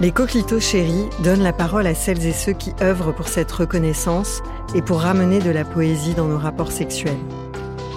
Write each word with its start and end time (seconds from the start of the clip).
Les 0.00 0.10
coquelitos 0.10 0.58
chéris 0.58 1.08
donnent 1.22 1.42
la 1.42 1.52
parole 1.52 1.86
à 1.86 1.94
celles 1.94 2.26
et 2.26 2.32
ceux 2.32 2.52
qui 2.52 2.74
œuvrent 2.82 3.14
pour 3.14 3.28
cette 3.28 3.52
reconnaissance 3.52 4.42
et 4.74 4.82
pour 4.82 5.00
ramener 5.00 5.38
de 5.38 5.50
la 5.50 5.64
poésie 5.64 6.14
dans 6.14 6.26
nos 6.26 6.38
rapports 6.38 6.72
sexuels. 6.72 7.16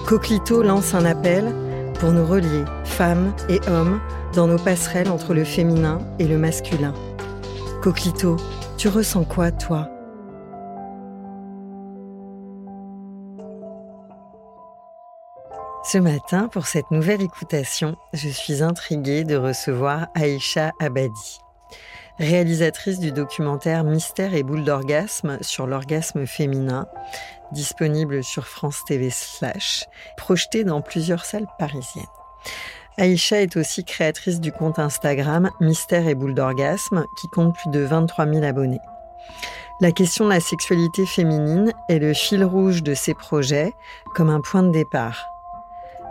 Coquelito 0.05 0.61
lance 0.61 0.93
un 0.93 1.05
appel 1.05 1.53
pour 1.99 2.11
nous 2.11 2.25
relier, 2.25 2.63
femmes 2.85 3.33
et 3.49 3.59
hommes, 3.67 3.99
dans 4.33 4.45
nos 4.45 4.59
passerelles 4.59 5.09
entre 5.09 5.33
le 5.33 5.43
féminin 5.43 5.99
et 6.19 6.27
le 6.27 6.37
masculin. 6.37 6.93
Coquelito, 7.81 8.37
tu 8.77 8.89
ressens 8.89 9.23
quoi, 9.23 9.51
toi? 9.51 9.89
Ce 15.83 15.97
matin, 15.97 16.47
pour 16.51 16.67
cette 16.67 16.91
nouvelle 16.91 17.21
écoutation, 17.21 17.95
je 18.13 18.29
suis 18.29 18.61
intriguée 18.61 19.23
de 19.23 19.35
recevoir 19.35 20.07
Aïcha 20.15 20.73
Abadi, 20.79 21.39
réalisatrice 22.19 22.99
du 22.99 23.11
documentaire 23.11 23.83
Mystère 23.83 24.33
et 24.33 24.43
boule 24.43 24.63
d'orgasme 24.63 25.37
sur 25.41 25.67
l'orgasme 25.67 26.25
féminin, 26.25 26.87
disponible 27.51 28.23
sur 28.23 28.47
France 28.47 28.83
TV 28.85 29.09
slash, 29.09 29.85
projeté 30.17 30.63
dans 30.63 30.81
plusieurs 30.81 31.25
salles 31.25 31.47
parisiennes. 31.59 32.05
Aïcha 32.97 33.41
est 33.41 33.55
aussi 33.57 33.83
créatrice 33.83 34.39
du 34.39 34.51
compte 34.51 34.79
Instagram 34.79 35.51
Mystère 35.61 36.07
et 36.07 36.15
boule 36.15 36.33
d'orgasme, 36.33 37.05
qui 37.19 37.27
compte 37.27 37.55
plus 37.55 37.69
de 37.69 37.81
23 37.81 38.25
000 38.25 38.43
abonnés. 38.43 38.81
La 39.79 39.91
question 39.91 40.25
de 40.25 40.31
la 40.31 40.39
sexualité 40.39 41.05
féminine 41.05 41.71
est 41.89 41.99
le 41.99 42.13
fil 42.13 42.43
rouge 42.43 42.81
de 42.81 42.95
ses 42.95 43.13
projets, 43.13 43.73
comme 44.15 44.31
un 44.31 44.41
point 44.41 44.63
de 44.63 44.71
départ 44.71 45.27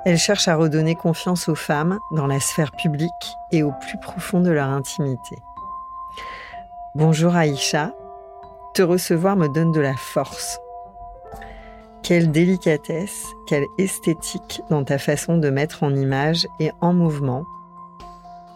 elle 0.06 0.18
cherche 0.18 0.46
à 0.46 0.54
redonner 0.54 0.94
confiance 0.94 1.48
aux 1.48 1.56
femmes 1.56 1.98
dans 2.12 2.28
la 2.28 2.38
sphère 2.38 2.70
publique 2.70 3.10
et 3.50 3.64
au 3.64 3.72
plus 3.72 3.98
profond 3.98 4.40
de 4.40 4.52
leur 4.52 4.68
intimité. 4.68 5.42
Bonjour 6.98 7.36
Aïcha, 7.36 7.94
te 8.72 8.80
recevoir 8.80 9.36
me 9.36 9.48
donne 9.48 9.70
de 9.70 9.80
la 9.80 9.94
force. 9.96 10.58
Quelle 12.02 12.32
délicatesse, 12.32 13.26
quelle 13.46 13.66
esthétique 13.76 14.62
dans 14.70 14.82
ta 14.82 14.96
façon 14.96 15.36
de 15.36 15.50
mettre 15.50 15.82
en 15.82 15.94
image 15.94 16.46
et 16.58 16.70
en 16.80 16.94
mouvement, 16.94 17.44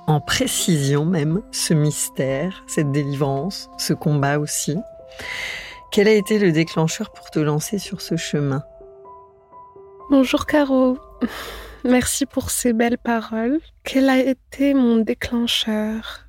en 0.06 0.22
précision 0.22 1.04
même, 1.04 1.42
ce 1.52 1.74
mystère, 1.74 2.64
cette 2.66 2.90
délivrance, 2.90 3.68
ce 3.76 3.92
combat 3.92 4.38
aussi. 4.38 4.78
Quel 5.92 6.08
a 6.08 6.12
été 6.12 6.38
le 6.38 6.50
déclencheur 6.50 7.12
pour 7.12 7.28
te 7.30 7.40
lancer 7.40 7.78
sur 7.78 8.00
ce 8.00 8.16
chemin? 8.16 8.62
Bonjour 10.08 10.46
Caro, 10.46 10.96
merci 11.84 12.24
pour 12.24 12.48
ces 12.48 12.72
belles 12.72 12.96
paroles. 12.96 13.60
Quel 13.84 14.08
a 14.08 14.16
été 14.16 14.72
mon 14.72 14.96
déclencheur? 14.96 16.26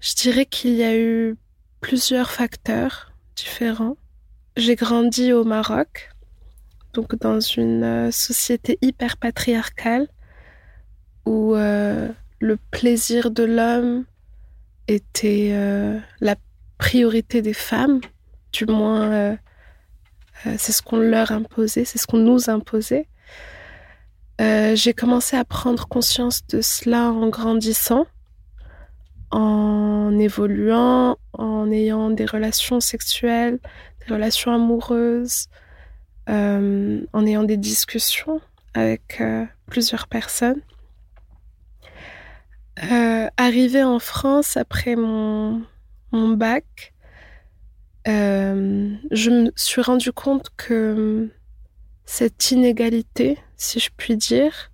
Je 0.00 0.16
dirais 0.16 0.46
qu'il 0.46 0.74
y 0.74 0.82
a 0.82 0.96
eu 0.96 1.36
plusieurs 1.82 2.30
facteurs 2.30 3.12
différents. 3.36 3.96
J'ai 4.56 4.76
grandi 4.76 5.32
au 5.32 5.44
Maroc, 5.44 6.10
donc 6.94 7.16
dans 7.16 7.40
une 7.40 7.82
euh, 7.82 8.10
société 8.10 8.78
hyper 8.80 9.18
patriarcale 9.18 10.08
où 11.26 11.54
euh, 11.54 12.08
le 12.40 12.56
plaisir 12.70 13.30
de 13.30 13.42
l'homme 13.42 14.04
était 14.88 15.50
euh, 15.52 15.98
la 16.20 16.36
priorité 16.78 17.42
des 17.42 17.52
femmes, 17.52 18.00
du 18.52 18.66
moins 18.66 19.36
c'est 20.58 20.72
ce 20.72 20.82
qu'on 20.82 20.98
leur 20.98 21.30
imposait, 21.30 21.84
c'est 21.84 21.98
ce 21.98 22.06
qu'on 22.08 22.18
nous 22.18 22.50
imposait. 22.50 23.06
J'ai 24.40 24.92
commencé 24.92 25.36
à 25.36 25.44
prendre 25.44 25.86
conscience 25.86 26.44
de 26.48 26.60
cela 26.60 27.12
en 27.12 27.28
grandissant, 27.28 28.06
en 29.32 30.18
évoluant, 30.18 31.16
en 31.32 31.70
ayant 31.70 32.10
des 32.10 32.26
relations 32.26 32.80
sexuelles, 32.80 33.58
des 34.06 34.14
relations 34.14 34.52
amoureuses, 34.52 35.48
euh, 36.28 37.04
en 37.12 37.26
ayant 37.26 37.42
des 37.42 37.56
discussions 37.56 38.40
avec 38.74 39.20
euh, 39.20 39.44
plusieurs 39.66 40.06
personnes. 40.06 40.62
arrivée 43.36 43.82
en 43.82 43.98
France 43.98 44.56
après 44.56 44.96
mon, 44.96 45.62
mon 46.12 46.28
bac, 46.28 46.92
je 48.06 49.30
me 49.30 49.50
suis 49.56 49.82
rendu 49.82 50.12
compte 50.12 50.48
que 50.56 51.30
cette 52.04 52.50
inégalité, 52.50 53.38
si 53.56 53.80
je 53.80 53.90
puis 53.96 54.16
dire, 54.16 54.70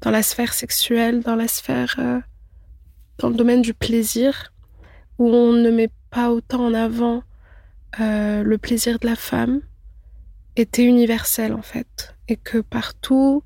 dans 0.00 0.10
la 0.10 0.22
sphère 0.22 0.54
sexuelle, 0.54 1.20
dans 1.20 1.36
la 1.36 1.48
sphère, 1.48 1.96
euh, 1.98 2.20
dans 3.18 3.28
le 3.28 3.34
domaine 3.34 3.62
du 3.62 3.74
plaisir, 3.74 4.52
où 5.18 5.28
on 5.28 5.52
ne 5.52 5.70
met 5.70 5.90
pas 6.10 6.30
autant 6.30 6.66
en 6.66 6.74
avant 6.74 7.22
euh, 8.00 8.42
le 8.42 8.58
plaisir 8.58 8.98
de 8.98 9.06
la 9.06 9.16
femme, 9.16 9.60
était 10.56 10.84
universel 10.84 11.52
en 11.52 11.62
fait, 11.62 12.16
et 12.28 12.36
que 12.36 12.58
partout 12.58 13.42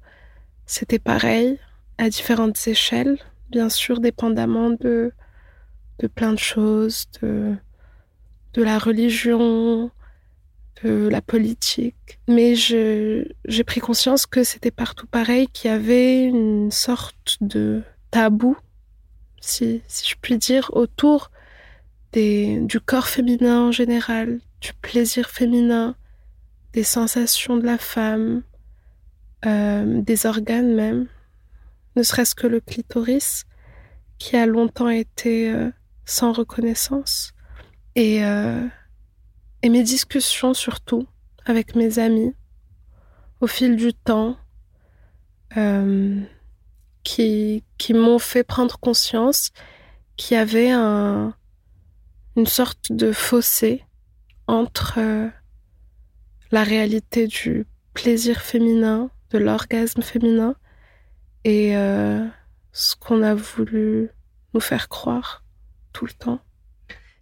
c'était 0.66 0.98
pareil, 0.98 1.58
à 1.98 2.08
différentes 2.08 2.66
échelles, 2.66 3.18
bien 3.50 3.68
sûr, 3.68 4.00
dépendamment 4.00 4.70
de, 4.70 5.12
de 5.98 6.06
plein 6.06 6.32
de 6.32 6.38
choses, 6.38 7.06
de, 7.20 7.54
de 8.54 8.62
la 8.62 8.78
religion, 8.78 9.90
la 10.84 11.20
politique. 11.20 12.18
Mais 12.28 12.54
j'ai 12.54 13.64
pris 13.64 13.80
conscience 13.80 14.26
que 14.26 14.42
c'était 14.42 14.70
partout 14.70 15.06
pareil, 15.06 15.46
qu'il 15.48 15.70
y 15.70 15.75
avait 15.75 16.25
une 16.25 16.70
sorte 16.70 17.36
de 17.40 17.82
tabou, 18.10 18.56
si, 19.42 19.82
je 19.88 20.14
puis 20.22 20.38
dire, 20.38 20.70
autour 20.72 21.30
des, 22.12 22.60
du 22.60 22.80
corps 22.80 23.08
féminin 23.08 23.68
en 23.68 23.72
général, 23.72 24.40
du 24.60 24.72
plaisir 24.74 25.28
féminin, 25.28 25.96
des 26.72 26.84
sensations 26.84 27.56
de 27.56 27.66
la 27.66 27.78
femme, 27.78 28.42
euh, 29.44 30.00
des 30.00 30.26
organes 30.26 30.74
même, 30.74 31.08
ne 31.96 32.02
serait-ce 32.02 32.34
que 32.34 32.46
le 32.46 32.60
clitoris, 32.60 33.44
qui 34.18 34.36
a 34.36 34.46
longtemps 34.46 34.88
été 34.88 35.50
euh, 35.50 35.70
sans 36.04 36.32
reconnaissance. 36.32 37.32
Et 37.96 38.24
euh, 38.24 38.66
et 39.62 39.68
mes 39.68 39.82
discussions 39.82 40.54
surtout 40.54 41.06
avec 41.44 41.74
mes 41.74 41.98
amis 41.98 42.34
au 43.40 43.46
fil 43.46 43.76
du 43.76 43.92
temps 43.92 44.36
qui, 47.02 47.64
m'ont 47.90 48.19
fait 48.19 48.44
prendre 48.44 48.78
conscience 48.78 49.50
qu'il 50.16 50.37
y 50.37 50.40
avait 50.40 50.70
un, 50.70 51.34
une 52.37 52.46
sorte 52.46 52.93
de 52.93 53.12
fossé 53.12 53.84
entre 54.46 54.94
euh, 54.99 55.28
la 56.50 56.62
réalité 56.62 57.26
du 57.26 57.66
plaisir 57.94 58.40
féminin, 58.40 59.10
de 59.31 59.38
l'orgasme 59.38 60.02
féminin, 60.02 60.54
et 61.44 61.76
euh, 61.76 62.26
ce 62.72 62.94
qu'on 62.96 63.22
a 63.22 63.34
voulu 63.34 64.10
nous 64.54 64.60
faire 64.60 64.88
croire 64.88 65.44
tout 65.93 66.06
le 66.06 66.12
temps. 66.12 66.40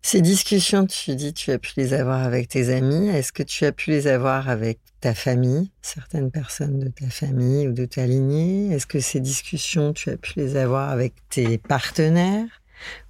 Ces 0.02 0.22
discussions, 0.22 0.86
tu 0.86 1.14
dis, 1.14 1.34
tu 1.34 1.50
as 1.50 1.58
pu 1.58 1.72
les 1.76 1.92
avoir 1.92 2.22
avec 2.22 2.48
tes 2.48 2.72
amis. 2.72 3.08
Est-ce 3.08 3.32
que 3.32 3.42
tu 3.42 3.66
as 3.66 3.72
pu 3.72 3.90
les 3.90 4.06
avoir 4.06 4.48
avec 4.48 4.78
ta 5.00 5.14
famille, 5.14 5.70
certaines 5.82 6.30
personnes 6.30 6.78
de 6.78 6.88
ta 6.88 7.08
famille 7.10 7.68
ou 7.68 7.72
de 7.72 7.84
ta 7.84 8.06
lignée? 8.06 8.72
Est-ce 8.72 8.86
que 8.86 9.00
ces 9.00 9.20
discussions, 9.20 9.92
tu 9.92 10.08
as 10.08 10.16
pu 10.16 10.32
les 10.36 10.56
avoir 10.56 10.88
avec 10.88 11.12
tes 11.28 11.58
partenaires 11.58 12.62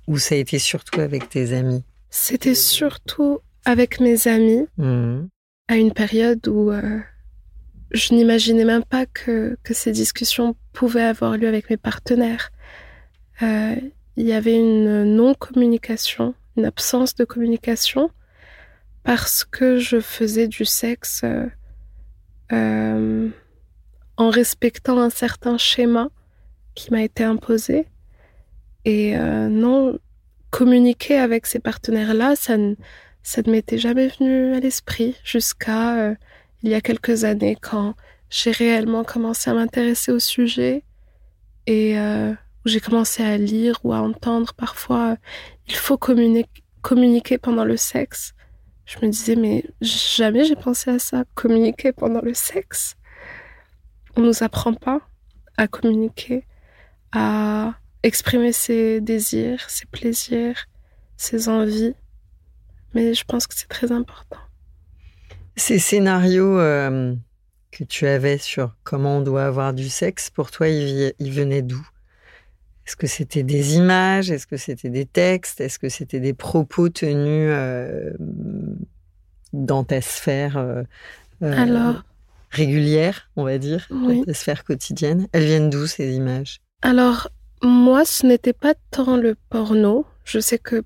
ou 0.09 0.19
ça 0.19 0.35
a 0.35 0.39
été 0.39 0.59
surtout 0.59 1.01
avec 1.01 1.29
tes 1.29 1.53
amis? 1.53 1.85
C'était 2.11 2.57
surtout 2.57 3.39
avec 3.65 4.01
mes 4.01 4.27
amis 4.27 4.67
mmh. 4.77 5.27
à 5.69 5.77
une 5.77 5.93
période 5.93 6.49
où 6.49 6.73
euh, 6.73 6.99
je 7.93 8.15
n'imaginais 8.15 8.65
même 8.65 8.85
pas 8.85 9.07
que, 9.07 9.57
que, 9.63 9.75
ces 9.75 9.93
discussions 9.93 10.57
pouvaient 10.73 11.05
avoir 11.05 11.37
lieu 11.37 11.47
avec 11.47 11.71
mes 11.71 11.77
partenaires. 11.77 12.51
Euh, 13.43 13.77
il 14.17 14.27
y 14.27 14.33
avait 14.33 14.57
une 14.57 15.05
non-communication 15.05 16.35
absence 16.65 17.15
de 17.15 17.25
communication 17.25 18.11
parce 19.03 19.45
que 19.45 19.79
je 19.79 20.01
faisais 20.01 20.49
du 20.49 20.65
sexe 20.65 21.23
euh, 21.25 21.47
euh, 22.53 23.29
en 24.17 24.31
respectant 24.31 24.99
un 24.99 25.11
certain 25.11 25.57
schéma 25.59 26.09
qui 26.75 26.93
m'a 26.93 27.03
été 27.03 27.25
imposé. 27.25 27.87
Et 28.85 29.17
euh, 29.17 29.49
non, 29.49 29.99
communiquer 30.51 31.19
avec 31.19 31.47
ces 31.47 31.59
partenaires-là, 31.59 32.37
ça 32.37 32.57
ne, 32.57 32.75
ça 33.23 33.43
ne 33.45 33.51
m'était 33.51 33.79
jamais 33.79 34.09
venu 34.09 34.55
à 34.55 34.61
l'esprit 34.61 35.17
jusqu'à 35.25 36.15
il 36.63 36.71
y 36.71 36.75
a 36.75 36.81
quelques 36.81 37.25
années 37.25 37.57
quand 37.61 37.95
j'ai 38.29 38.51
réellement 38.51 39.05
commencé 39.05 39.51
à 39.51 39.55
m'intéresser 39.55 40.13
au 40.13 40.19
sujet 40.19 40.85
et 41.67 41.97
j'ai 42.65 42.81
commencé 42.81 43.23
à 43.23 43.37
lire 43.37 43.79
ou 43.85 43.93
à 43.93 44.01
entendre 44.01 44.53
parfois 44.55 45.17
il 45.71 45.77
faut 45.77 45.97
communiquer, 45.97 47.39
pendant 47.39 47.65
le 47.65 47.77
sexe. 47.77 48.35
Je 48.87 48.99
me 48.99 49.11
disais, 49.11 49.37
mais 49.37 49.65
jamais 49.81 50.45
j'ai 50.45 50.57
pensé 50.57 50.91
à 50.91 50.99
ça, 50.99 51.25
communiquer 51.35 51.93
pendant 51.93 52.21
le 52.21 52.35
sexe. 52.35 52.97
On 54.17 54.23
nous 54.23 54.43
apprend 54.43 54.75
pas 54.75 55.01
à 55.57 55.69
communiquer, 55.69 56.45
à 57.13 57.75
exprimer 58.03 58.53
ses 58.53 59.01
désirs, 59.01 59.71
ses 59.71 59.87
plaisirs, 59.87 60.67
ses 61.17 61.49
envies. 61.49 61.95
Mais 62.95 63.15
je 63.15 63.25
pense 63.25 63.47
que 63.47 63.55
c'est 63.57 63.69
très 63.69 63.93
important. 63.93 64.41
Ces 65.55 65.79
scénarios 65.79 66.59
euh, 66.59 67.15
que 67.71 67.85
tu 67.85 68.09
avais 68.09 68.39
sur 68.39 68.75
comment 68.83 69.19
on 69.19 69.21
doit 69.21 69.45
avoir 69.45 69.73
du 69.73 69.89
sexe, 69.89 70.31
pour 70.31 70.51
toi, 70.51 70.67
ils 70.69 71.15
venaient 71.21 71.63
d'où? 71.63 71.87
Est-ce 72.91 72.97
que 72.97 73.07
c'était 73.07 73.45
des 73.45 73.77
images? 73.77 74.33
Est-ce 74.33 74.49
que 74.49 74.57
c'était 74.57 74.89
des 74.89 75.07
textes? 75.07 75.61
Est-ce 75.61 75.79
que 75.79 75.89
c'était 75.89 76.19
des 76.19 76.35
propos 76.35 76.89
tenus 76.89 77.49
euh, 77.55 78.11
dans 79.53 79.85
ta 79.85 80.01
sphère 80.01 80.57
euh, 80.57 80.83
euh, 81.45 81.93
régulière, 82.51 83.31
on 83.37 83.45
va 83.45 83.59
dire, 83.59 83.87
dans 83.91 84.25
ta 84.25 84.35
sphère 84.35 84.65
quotidienne? 84.65 85.29
Elles 85.31 85.45
viennent 85.45 85.71
d'où 85.71 85.87
ces 85.87 86.17
images? 86.17 86.63
Alors, 86.83 87.31
moi, 87.63 88.05
ce 88.05 88.27
n'était 88.27 88.53
pas 88.53 88.75
tant 88.91 89.17
le 89.17 89.37
porno. 89.51 90.05
Je 90.25 90.41
sais 90.41 90.59
que 90.59 90.83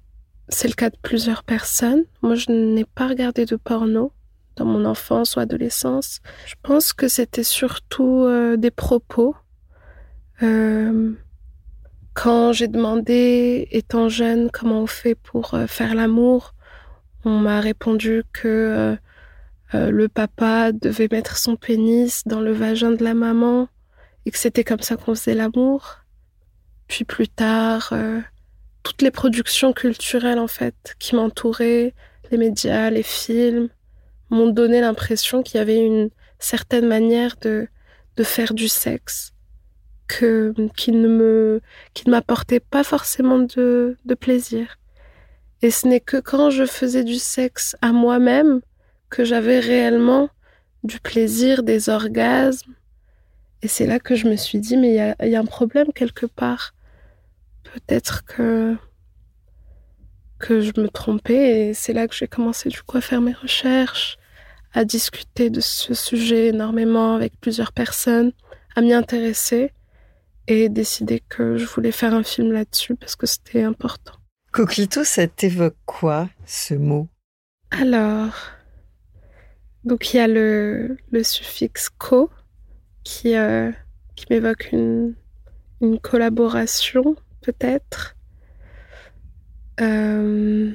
c'est 0.51 0.69
le 0.69 0.75
cas 0.75 0.91
de 0.91 0.99
plusieurs 1.01 1.43
personnes. 1.43 2.05
Moi, 2.21 2.35
je 2.35 2.53
n'ai 2.53 2.85
pas 2.85 3.09
regardé 3.09 3.47
de 3.47 3.57
porno 3.57 4.13
dans 4.57 4.67
mon 4.67 4.85
enfance 4.85 5.37
ou 5.37 5.41
adolescence. 5.41 6.21
Je 6.45 6.55
pense 6.63 6.93
que 6.93 7.09
c'était 7.09 7.45
surtout 7.45 8.29
des 8.59 8.71
propos. 8.71 9.35
Euh, 10.43 11.13
quand 12.15 12.53
j'ai 12.53 12.69
demandé, 12.69 13.69
étant 13.73 14.09
jeune, 14.09 14.51
comment 14.51 14.83
on 14.83 14.87
fait 14.87 15.17
pour 15.17 15.55
euh, 15.55 15.67
faire 15.67 15.95
l'amour, 15.95 16.55
on 17.25 17.39
m'a 17.39 17.61
répondu 17.61 18.23
que 18.33 18.49
euh, 18.49 18.97
euh, 19.75 19.91
le 19.91 20.09
papa 20.09 20.71
devait 20.73 21.09
mettre 21.11 21.37
son 21.37 21.57
pénis 21.57 22.23
dans 22.27 22.41
le 22.41 22.53
vagin 22.53 22.93
de 22.93 23.03
la 23.03 23.15
maman 23.15 23.69
et 24.25 24.31
que 24.31 24.39
c'était 24.39 24.65
comme 24.65 24.81
ça 24.81 24.97
qu'on 24.97 25.15
faisait 25.15 25.35
l'amour. 25.35 25.99
Puis 26.87 27.05
plus 27.05 27.29
tard, 27.29 27.95
toutes 28.83 29.03
les 29.03 29.11
productions 29.11 29.73
culturelles 29.73 30.39
en 30.39 30.47
fait 30.47 30.95
qui 30.99 31.17
m'entouraient, 31.17 31.95
les 32.31 32.39
médias, 32.39 32.91
les 32.91 33.03
films, 33.03 33.69
m'ont 34.31 34.49
donné 34.51 34.81
l'impression 34.81 35.43
qu'il 35.43 35.59
y 35.59 35.61
avait 35.61 35.85
une 35.85 36.11
certaine 36.39 36.87
manière 36.87 37.37
de, 37.41 37.69
de 38.17 38.23
faire 38.23 38.53
du 38.53 38.69
sexe 38.69 39.34
qui 40.09 40.93
ne 40.93 41.09
me, 41.09 41.61
qui 41.95 42.07
ne 42.07 42.11
m'apportait 42.13 42.61
pas 42.61 42.85
forcément 42.85 43.39
de, 43.39 43.97
de 44.05 44.15
plaisir. 44.15 44.79
Et 45.63 45.71
ce 45.71 45.89
n'est 45.89 46.01
que 46.01 46.19
quand 46.19 46.51
je 46.51 46.67
faisais 46.67 47.05
du 47.05 47.17
sexe 47.17 47.77
à 47.81 47.93
moi-même 47.93 48.61
que 49.09 49.25
j'avais 49.25 49.61
réellement 49.61 50.29
du 50.83 51.01
plaisir, 51.01 51.63
des 51.63 51.89
orgasmes. 51.89 52.75
Et 53.63 53.69
c'est 53.69 53.87
là 53.87 53.99
que 53.99 54.15
je 54.15 54.29
me 54.29 54.37
suis 54.37 54.59
dit, 54.59 54.77
mais 54.77 54.91
il 54.91 54.95
y 54.95 55.01
a, 55.01 55.27
y 55.27 55.37
a, 55.37 55.41
un 55.41 55.47
problème 55.47 55.93
quelque 55.95 56.27
part. 56.27 56.75
Peut-être 57.63 58.25
que, 58.27 58.77
que 60.39 60.61
je 60.61 60.73
me 60.79 60.89
trompais 60.89 61.69
et 61.69 61.75
c'est 61.75 61.95
là 61.95 62.07
que 62.07 62.15
j'ai 62.15 62.29
commencé 62.29 62.69
du 62.69 62.83
coup 62.83 62.99
à 62.99 63.01
faire 63.01 63.23
mes 63.23 63.33
recherches, 63.33 64.19
à 64.75 64.85
discuter 64.85 65.49
de 65.49 65.61
ce 65.61 65.95
sujet 65.95 66.49
énormément 66.49 67.15
avec 67.15 67.41
plusieurs 67.41 67.73
personnes, 67.73 68.33
à 68.77 68.83
m'y 68.83 68.93
intéresser 68.93 69.73
et 70.47 70.69
décidé 70.69 71.23
que 71.29 71.57
je 71.57 71.67
voulais 71.67 71.93
faire 71.93 72.15
un 72.15 72.23
film 72.23 72.53
là-dessus 72.53 72.95
parce 72.97 73.17
que 73.17 73.27
c'était 73.27 73.63
important. 73.63 74.15
Coquito, 74.53 75.05
ça 75.05 75.27
t'évoque 75.27 75.77
quoi, 75.85 76.29
ce 76.47 76.75
mot? 76.75 77.09
Alors, 77.71 78.35
donc 79.85 80.13
il 80.13 80.19
y 80.19 80.21
a 80.21 80.29
le, 80.29 80.97
le 81.11 81.23
suffixe 81.23 81.89
co 81.91 82.31
qui, 83.03 83.37
euh, 83.37 83.71
qui 84.15 84.27
m'évoque 84.31 84.71
une, 84.73 85.15
une 85.81 85.99
collaboration, 85.99 87.17
peut-être. 87.43 88.17
Euh, 89.81 90.73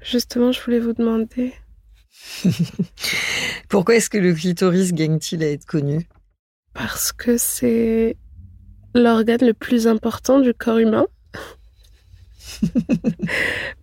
justement, 0.00 0.52
je 0.52 0.60
voulais 0.62 0.80
vous 0.80 0.94
demander. 0.94 1.52
Pourquoi 3.68 3.96
est-ce 3.96 4.10
que 4.10 4.18
le 4.18 4.32
clitoris 4.34 4.92
gagne-t-il 4.92 5.44
à 5.44 5.50
être 5.50 5.66
connu? 5.66 6.08
Parce 6.76 7.10
que 7.12 7.38
c'est 7.38 8.16
l'organe 8.94 9.46
le 9.46 9.54
plus 9.54 9.86
important 9.86 10.40
du 10.40 10.52
corps 10.52 10.78
humain. 10.78 11.06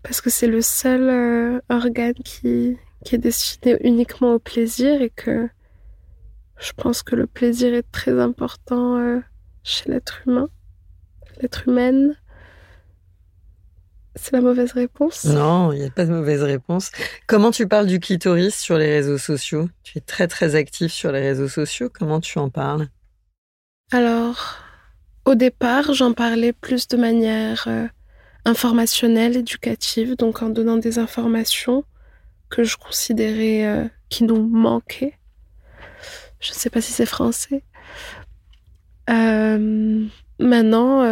parce 0.03 0.21
que 0.21 0.29
c'est 0.29 0.47
le 0.47 0.61
seul 0.61 1.09
euh, 1.09 1.59
organe 1.69 2.13
qui, 2.13 2.77
qui 3.03 3.15
est 3.15 3.19
destiné 3.19 3.77
uniquement 3.81 4.33
au 4.33 4.39
plaisir 4.39 5.01
et 5.01 5.09
que 5.09 5.49
je 6.59 6.71
pense 6.73 7.03
que 7.03 7.15
le 7.15 7.27
plaisir 7.27 7.73
est 7.73 7.91
très 7.91 8.19
important 8.19 8.97
euh, 8.97 9.19
chez 9.63 9.89
l'être 9.89 10.21
humain, 10.25 10.49
l'être 11.41 11.67
humaine. 11.67 12.15
C'est 14.15 14.33
la 14.33 14.41
mauvaise 14.41 14.73
réponse? 14.73 15.25
Non, 15.25 15.71
il 15.71 15.79
n'y 15.79 15.85
a 15.85 15.89
pas 15.89 16.05
de 16.05 16.11
mauvaise 16.11 16.43
réponse. 16.43 16.91
Comment 17.25 17.49
tu 17.49 17.67
parles 17.67 17.87
du 17.87 17.99
clitoris 17.99 18.55
sur 18.55 18.77
les 18.77 18.91
réseaux 18.91 19.17
sociaux? 19.17 19.69
Tu 19.83 19.97
es 19.97 20.01
très 20.01 20.27
très 20.27 20.55
actif 20.55 20.91
sur 20.91 21.11
les 21.11 21.21
réseaux 21.21 21.47
sociaux. 21.47 21.89
Comment 21.91 22.19
tu 22.19 22.37
en 22.37 22.49
parles? 22.49 22.87
Alors, 23.91 24.59
au 25.25 25.35
départ, 25.35 25.93
j'en 25.93 26.13
parlais 26.13 26.53
plus 26.53 26.87
de 26.87 26.97
manière 26.97 27.65
euh, 27.67 27.87
informationnelle, 28.45 29.35
éducative, 29.35 30.15
donc 30.15 30.43
en 30.43 30.49
donnant 30.49 30.77
des 30.77 30.99
informations 30.99 31.83
que 32.49 32.63
je 32.63 32.77
considérais 32.77 33.65
euh, 33.65 33.87
qui 34.09 34.25
nous 34.25 34.47
manquaient. 34.47 35.17
Je 36.39 36.51
ne 36.51 36.55
sais 36.55 36.69
pas 36.69 36.81
si 36.81 36.91
c'est 36.91 37.05
français. 37.07 37.63
Euh, 39.09 40.05
maintenant 40.39 41.03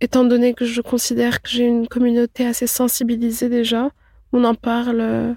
étant 0.00 0.24
donné 0.24 0.54
que 0.54 0.64
je 0.64 0.80
considère 0.80 1.42
que 1.42 1.48
j'ai 1.48 1.64
une 1.64 1.88
communauté 1.88 2.46
assez 2.46 2.66
sensibilisée 2.66 3.48
déjà, 3.48 3.90
on 4.32 4.44
en 4.44 4.54
parle 4.54 5.00
euh, 5.00 5.34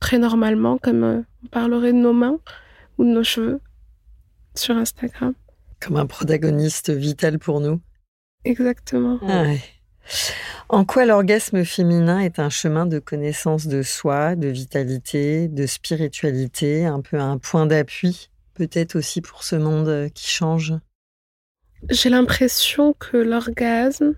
très 0.00 0.18
normalement, 0.18 0.78
comme 0.78 1.04
euh, 1.04 1.20
on 1.44 1.48
parlerait 1.48 1.92
de 1.92 1.98
nos 1.98 2.12
mains 2.12 2.38
ou 2.98 3.04
de 3.04 3.10
nos 3.10 3.24
cheveux 3.24 3.60
sur 4.54 4.76
Instagram. 4.76 5.34
Comme 5.80 5.96
un 5.96 6.06
protagoniste 6.06 6.90
vital 6.90 7.38
pour 7.38 7.60
nous. 7.60 7.80
Exactement. 8.44 9.18
Ah 9.28 9.44
en 10.68 10.84
quoi 10.84 11.04
l'orgasme 11.04 11.64
féminin 11.64 12.18
est 12.18 12.38
un 12.38 12.50
chemin 12.50 12.86
de 12.86 12.98
connaissance 12.98 13.66
de 13.66 13.82
soi, 13.82 14.34
de 14.34 14.48
vitalité, 14.48 15.46
de 15.46 15.66
spiritualité, 15.66 16.86
un 16.86 17.00
peu 17.00 17.20
un 17.20 17.38
point 17.38 17.66
d'appui, 17.66 18.30
peut-être 18.54 18.96
aussi 18.96 19.20
pour 19.20 19.44
ce 19.44 19.54
monde 19.54 20.08
qui 20.14 20.28
change? 20.28 20.74
J'ai 21.90 22.10
l'impression 22.10 22.94
que 22.94 23.16
l'orgasme 23.16 24.14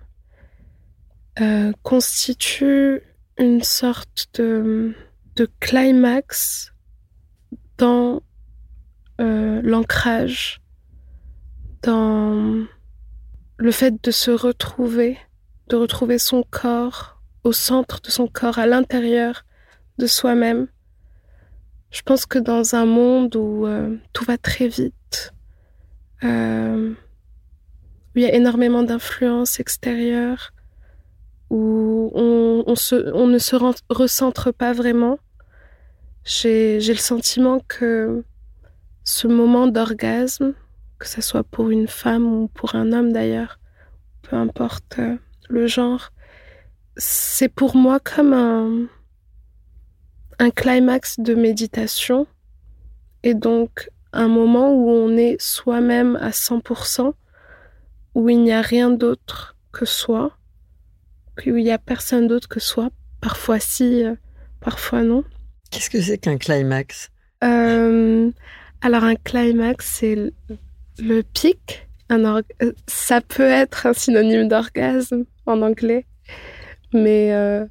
euh, 1.41 1.73
constitue 1.83 3.01
une 3.39 3.63
sorte 3.63 4.29
de 4.35 4.95
de 5.37 5.49
climax 5.61 6.73
dans 7.79 8.23
euh, 9.21 9.61
l'ancrage, 9.63 10.61
dans 11.83 12.67
le 13.57 13.71
fait 13.71 14.03
de 14.03 14.11
se 14.11 14.31
retrouver, 14.31 15.19
de 15.69 15.77
retrouver 15.77 16.19
son 16.19 16.45
corps 16.49 17.21
au 17.43 17.53
centre 17.53 18.01
de 18.01 18.11
son 18.11 18.27
corps, 18.27 18.59
à 18.59 18.67
l'intérieur 18.67 19.45
de 19.99 20.07
soi-même. 20.07 20.69
Je 21.91 22.03
pense 22.03 22.27
que 22.27 22.39
dans 22.39 22.75
un 22.75 22.87
monde 22.87 23.37
où 23.37 23.67
euh, 23.67 23.97
tout 24.13 24.25
va 24.25 24.39
très 24.39 24.69
vite, 24.69 25.33
euh, 26.23 26.95
il 28.15 28.23
y 28.23 28.27
a 28.27 28.35
énormément 28.35 28.83
d'influences 28.83 29.61
extérieures, 29.61 30.53
où 31.51 32.11
on, 32.15 32.65
ne 32.67 33.39
se 33.39 33.57
recentre 33.89 34.53
pas 34.53 34.73
vraiment, 34.73 35.19
j'ai 36.25 36.79
le 36.81 36.95
sentiment 36.95 37.61
que 37.69 38.25
ce 39.05 39.27
moment 39.27 39.67
d'orgasme, 39.67 40.55
que 40.99 41.09
ce 41.09 41.21
soit 41.21 41.45
pour 41.45 41.71
une 41.71 41.89
femme 41.89 42.25
ou 42.25 42.49
pour 42.49 42.75
un 42.75 42.93
homme 42.93 43.13
d'ailleurs, 43.13 43.59
peu 44.23 44.37
importe 44.37 44.99
euh, 44.99 45.17
le 45.49 45.67
genre, 45.67 46.11
c'est 46.97 47.49
pour 47.49 47.77
moi 47.77 48.01
comme 48.01 48.33
un, 48.33 48.87
un 50.39 50.51
climax 50.51 51.21
de 51.21 51.35
méditation. 51.35 52.27
Et 53.23 53.35
donc 53.35 53.91
un 54.13 54.29
moment 54.29 54.73
où 54.73 54.89
on 54.89 55.17
est 55.17 55.41
soi-même 55.41 56.17
à 56.17 56.31
100%, 56.31 57.13
où 58.15 58.29
il 58.29 58.43
n'y 58.43 58.53
a 58.53 58.63
rien 58.63 58.91
d'autre 58.91 59.57
que 59.73 59.85
soi, 59.85 60.37
où 61.47 61.57
il 61.57 61.65
n'y 61.65 61.73
a 61.73 61.79
personne 61.79 62.27
d'autre 62.27 62.49
que 62.49 62.61
soi, 62.61 62.91
parfois 63.21 63.59
si, 63.59 64.05
euh, 64.05 64.15
parfois 64.61 65.03
non. 65.03 65.25
Qu'est-ce 65.71 65.91
que 65.91 66.01
c'est 66.01 66.19
qu'un 66.19 66.39
climax? 66.39 67.11
Euh, 67.43 68.31
Alors 68.81 69.05
un 69.05 69.17
climax, 69.17 69.97
c'est 69.99 70.33
le 70.99 71.23
pic. 71.23 71.89
Un 72.11 72.25
euh, 72.25 72.43
ça 72.87 73.21
peut 73.21 73.43
être 73.43 73.87
un 73.87 73.93
synonyme 73.93 74.47
d'orgasme 74.47 75.25
en 75.47 75.63
anglais, 75.63 76.07
mais 76.93 77.33
euh, 77.33 77.65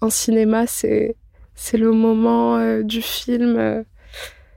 en 0.00 0.10
cinéma, 0.10 0.66
c'est 0.66 1.16
c'est 1.54 1.76
le 1.76 1.92
moment 1.92 2.80
du 2.82 3.00
film. 3.00 3.84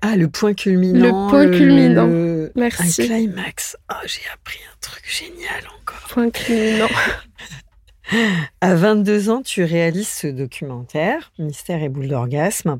Ah, 0.10 0.16
le 0.16 0.28
point 0.28 0.54
culminant. 0.54 1.26
Le 1.26 1.30
point 1.30 1.50
culminant. 1.50 2.50
Merci. 2.56 3.02
Un 3.02 3.06
climax. 3.06 3.76
Oh, 3.92 3.96
j'ai 4.06 4.22
appris 4.34 4.60
un 4.72 4.78
truc 4.80 5.04
génial 5.06 5.64
encore. 5.82 6.08
Point 6.10 6.30
culminant. 6.30 6.88
À 8.62 8.74
22 8.74 9.30
ans, 9.30 9.42
tu 9.42 9.66
réalises 9.66 10.08
ce 10.08 10.28
documentaire, 10.28 11.34
Mystère 11.40 11.84
et 11.84 11.90
boule 11.90 12.08
d'orgasme. 12.08 12.80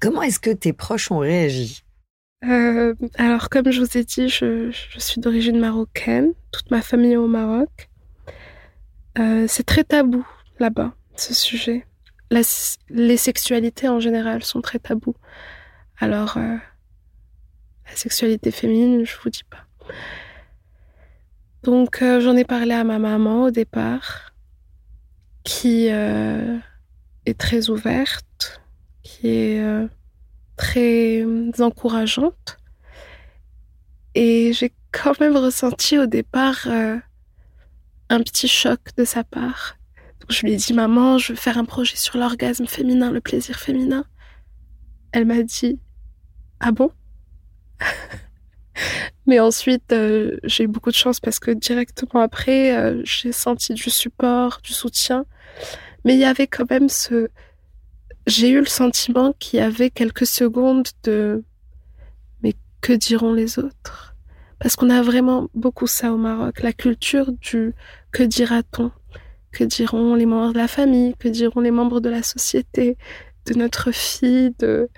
Comment 0.00 0.20
est-ce 0.20 0.38
que 0.38 0.50
tes 0.50 0.74
proches 0.74 1.10
ont 1.10 1.20
réagi? 1.20 1.82
Euh, 2.44 2.94
Alors, 3.16 3.48
comme 3.48 3.70
je 3.70 3.80
vous 3.80 3.96
ai 3.96 4.04
dit, 4.04 4.28
je, 4.28 4.70
suis 4.98 5.20
d'origine 5.20 5.58
marocaine. 5.58 6.34
Toute 6.52 6.70
ma 6.70 6.82
famille 6.82 7.12
est 7.12 7.16
au 7.16 7.26
Maroc. 7.26 7.88
Euh, 9.18 9.46
c'est 9.48 9.64
très 9.64 9.82
tabou 9.82 10.26
là-bas, 10.60 10.92
ce 11.16 11.32
sujet. 11.32 11.86
les 12.90 13.16
sexualités 13.16 13.88
en 13.88 13.98
général 13.98 14.44
sont 14.44 14.60
très 14.60 14.78
tabous. 14.78 15.16
Alors, 16.00 16.36
euh, 16.36 16.56
la 17.88 17.96
sexualité 17.96 18.52
féminine, 18.52 19.04
je 19.04 19.16
vous 19.22 19.30
dis 19.30 19.42
pas. 19.42 19.66
Donc 21.64 22.02
euh, 22.02 22.20
j'en 22.20 22.36
ai 22.36 22.44
parlé 22.44 22.72
à 22.72 22.84
ma 22.84 23.00
maman 23.00 23.44
au 23.44 23.50
départ, 23.50 24.32
qui 25.42 25.88
euh, 25.90 26.56
est 27.26 27.38
très 27.38 27.68
ouverte, 27.68 28.60
qui 29.02 29.28
est 29.28 29.88
très 30.56 31.24
encourageante. 31.58 32.58
Et 34.14 34.52
j'ai 34.52 34.72
quand 34.92 35.18
même 35.18 35.36
ressenti 35.36 35.98
au 35.98 36.06
départ 36.06 36.68
un 36.68 38.22
petit 38.22 38.46
choc 38.46 38.80
de 38.96 39.04
sa 39.04 39.24
part. 39.24 39.76
Donc 40.20 40.30
je 40.30 40.46
lui 40.46 40.52
ai 40.52 40.56
dit, 40.56 40.72
maman, 40.74 41.18
je 41.18 41.32
veux 41.32 41.38
faire 41.38 41.58
un 41.58 41.64
projet 41.64 41.96
sur 41.96 42.18
l'orgasme 42.18 42.66
féminin, 42.66 43.10
le 43.10 43.20
plaisir 43.20 43.58
féminin. 43.58 44.04
Elle 45.12 45.24
m'a 45.24 45.42
dit, 45.42 45.80
ah 46.60 46.72
bon? 46.72 46.90
Mais 49.26 49.40
ensuite, 49.40 49.92
euh, 49.92 50.38
j'ai 50.44 50.64
eu 50.64 50.68
beaucoup 50.68 50.90
de 50.90 50.96
chance 50.96 51.20
parce 51.20 51.38
que 51.38 51.50
directement 51.50 52.20
après, 52.20 52.76
euh, 52.76 53.02
j'ai 53.04 53.32
senti 53.32 53.74
du 53.74 53.90
support, 53.90 54.60
du 54.62 54.72
soutien. 54.72 55.26
Mais 56.04 56.14
il 56.14 56.20
y 56.20 56.24
avait 56.24 56.46
quand 56.46 56.70
même 56.70 56.88
ce... 56.88 57.28
J'ai 58.26 58.50
eu 58.50 58.58
le 58.58 58.66
sentiment 58.66 59.34
qu'il 59.38 59.58
y 59.58 59.62
avait 59.62 59.90
quelques 59.90 60.26
secondes 60.26 60.88
de... 61.02 61.44
Mais 62.42 62.54
que 62.80 62.92
diront 62.92 63.32
les 63.32 63.58
autres? 63.58 64.14
Parce 64.58 64.76
qu'on 64.76 64.90
a 64.90 65.02
vraiment 65.02 65.48
beaucoup 65.54 65.86
ça 65.86 66.12
au 66.12 66.16
Maroc, 66.16 66.62
la 66.62 66.72
culture 66.72 67.32
du 67.32 67.74
que 68.10 68.22
dira-t-on? 68.22 68.90
Que 69.52 69.64
diront 69.64 70.14
les 70.14 70.26
membres 70.26 70.52
de 70.52 70.58
la 70.58 70.68
famille? 70.68 71.14
Que 71.18 71.28
diront 71.28 71.60
les 71.60 71.70
membres 71.70 72.00
de 72.00 72.08
la 72.08 72.22
société? 72.22 72.96
De 73.46 73.54
notre 73.54 73.92
fille? 73.92 74.54
De, 74.58 74.88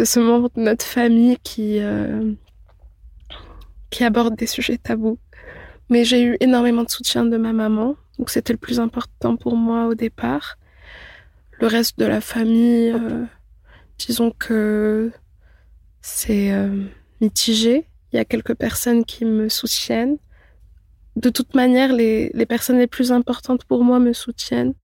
de 0.00 0.06
ce 0.06 0.18
membre 0.18 0.48
de 0.56 0.62
notre 0.62 0.86
famille 0.86 1.36
qui... 1.42 1.78
Euh, 1.80 2.32
qui 3.90 4.02
aborde 4.02 4.34
des 4.34 4.46
sujets 4.46 4.78
tabous. 4.78 5.18
Mais 5.90 6.04
j'ai 6.04 6.22
eu 6.22 6.36
énormément 6.40 6.84
de 6.84 6.90
soutien 6.90 7.26
de 7.26 7.36
ma 7.36 7.52
maman, 7.52 7.96
donc 8.16 8.30
c'était 8.30 8.54
le 8.54 8.58
plus 8.58 8.80
important 8.80 9.36
pour 9.36 9.56
moi 9.56 9.86
au 9.88 9.94
départ. 9.94 10.56
Le 11.60 11.66
reste 11.66 11.98
de 11.98 12.06
la 12.06 12.22
famille, 12.22 12.92
euh, 12.92 13.24
disons 13.98 14.30
que 14.30 15.10
c'est 16.00 16.52
euh, 16.52 16.84
mitigé. 17.20 17.86
Il 18.12 18.16
y 18.16 18.20
a 18.20 18.24
quelques 18.24 18.54
personnes 18.54 19.04
qui 19.04 19.26
me 19.26 19.50
soutiennent. 19.50 20.16
De 21.16 21.28
toute 21.28 21.54
manière, 21.54 21.92
les, 21.92 22.30
les 22.32 22.46
personnes 22.46 22.78
les 22.78 22.86
plus 22.86 23.12
importantes 23.12 23.64
pour 23.66 23.84
moi 23.84 23.98
me 23.98 24.14
soutiennent. 24.14 24.74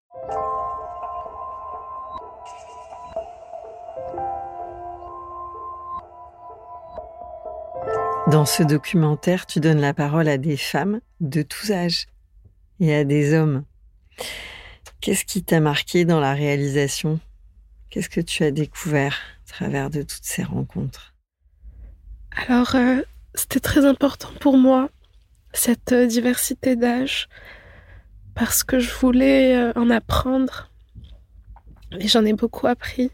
Dans 8.29 8.45
ce 8.45 8.65
documentaire, 8.65 9.47
tu 9.47 9.61
donnes 9.61 9.81
la 9.81 9.95
parole 9.95 10.27
à 10.27 10.37
des 10.37 10.57
femmes 10.57 11.01
de 11.21 11.43
tous 11.43 11.71
âges 11.71 12.07
et 12.81 12.93
à 12.93 13.05
des 13.05 13.35
hommes. 13.35 13.65
Qu'est-ce 15.01 15.25
qui 15.25 15.45
t'a 15.45 15.61
marqué 15.61 16.05
dans 16.05 16.19
la 16.19 16.35
réalisation? 16.35 17.21
Qu'est-ce 17.89 18.09
que 18.09 18.21
tu 18.21 18.43
as 18.43 18.51
découvert 18.51 19.15
à 19.45 19.53
travers 19.53 19.91
de 19.91 20.03
toutes 20.03 20.25
ces 20.25 20.43
rencontres? 20.43 21.15
Alors, 22.49 22.75
euh, 22.75 23.01
c'était 23.35 23.61
très 23.61 23.87
important 23.87 24.31
pour 24.41 24.59
moi, 24.59 24.91
cette 25.53 25.93
euh, 25.93 26.07
diversité 26.07 26.75
d'âge, 26.75 27.29
parce 28.35 28.65
que 28.65 28.81
je 28.81 28.93
voulais 28.93 29.57
euh, 29.57 29.73
en 29.77 29.89
apprendre. 29.89 30.73
Et 32.01 32.09
j'en 32.09 32.25
ai 32.25 32.33
beaucoup 32.33 32.67
appris. 32.67 33.13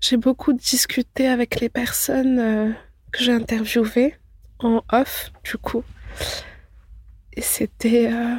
J'ai 0.00 0.16
beaucoup 0.16 0.54
discuté 0.54 1.28
avec 1.28 1.60
les 1.60 1.68
personnes 1.68 2.74
que 3.12 3.22
j'ai 3.22 3.32
interviewé 3.32 4.14
en 4.58 4.82
off, 4.92 5.30
du 5.44 5.56
coup. 5.58 5.84
Et 7.32 7.40
c'était, 7.42 8.12
euh, 8.12 8.36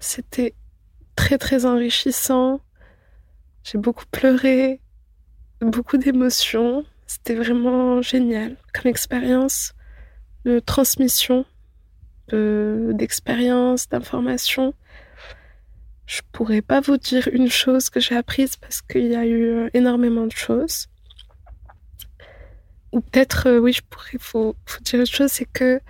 c'était 0.00 0.54
très, 1.16 1.38
très 1.38 1.66
enrichissant. 1.66 2.60
J'ai 3.64 3.78
beaucoup 3.78 4.06
pleuré, 4.10 4.80
beaucoup 5.60 5.98
d'émotions. 5.98 6.84
C'était 7.06 7.34
vraiment 7.34 8.02
génial 8.02 8.56
comme 8.72 8.90
expérience 8.90 9.74
de 10.44 10.58
transmission 10.60 11.44
d'expérience, 12.32 13.88
d'information. 13.88 14.74
Je 16.06 16.20
pourrais 16.32 16.62
pas 16.62 16.80
vous 16.80 16.96
dire 16.96 17.28
une 17.32 17.50
chose 17.50 17.90
que 17.90 18.00
j'ai 18.00 18.16
apprise 18.16 18.56
parce 18.56 18.80
qu'il 18.82 19.06
y 19.06 19.16
a 19.16 19.26
eu 19.26 19.44
euh, 19.44 19.70
énormément 19.74 20.26
de 20.26 20.32
choses 20.32 20.88
ou 22.92 23.00
peut-être, 23.00 23.48
euh, 23.48 23.58
oui, 23.58 23.72
je 23.72 23.82
faut 24.18 24.56
dire 24.82 25.00
autre 25.00 25.12
chose, 25.12 25.30
c'est 25.30 25.44
que 25.44 25.80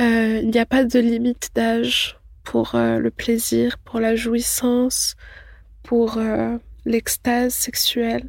euh, 0.00 0.40
il 0.42 0.50
n'y 0.50 0.58
a 0.58 0.66
pas 0.66 0.84
de 0.84 0.98
limite 0.98 1.50
d'âge 1.54 2.18
pour 2.44 2.74
euh, 2.74 2.98
le 2.98 3.10
plaisir, 3.10 3.78
pour 3.78 4.00
la 4.00 4.16
jouissance, 4.16 5.16
pour 5.82 6.18
l'extase 6.84 7.54
sexuelle. 7.54 8.28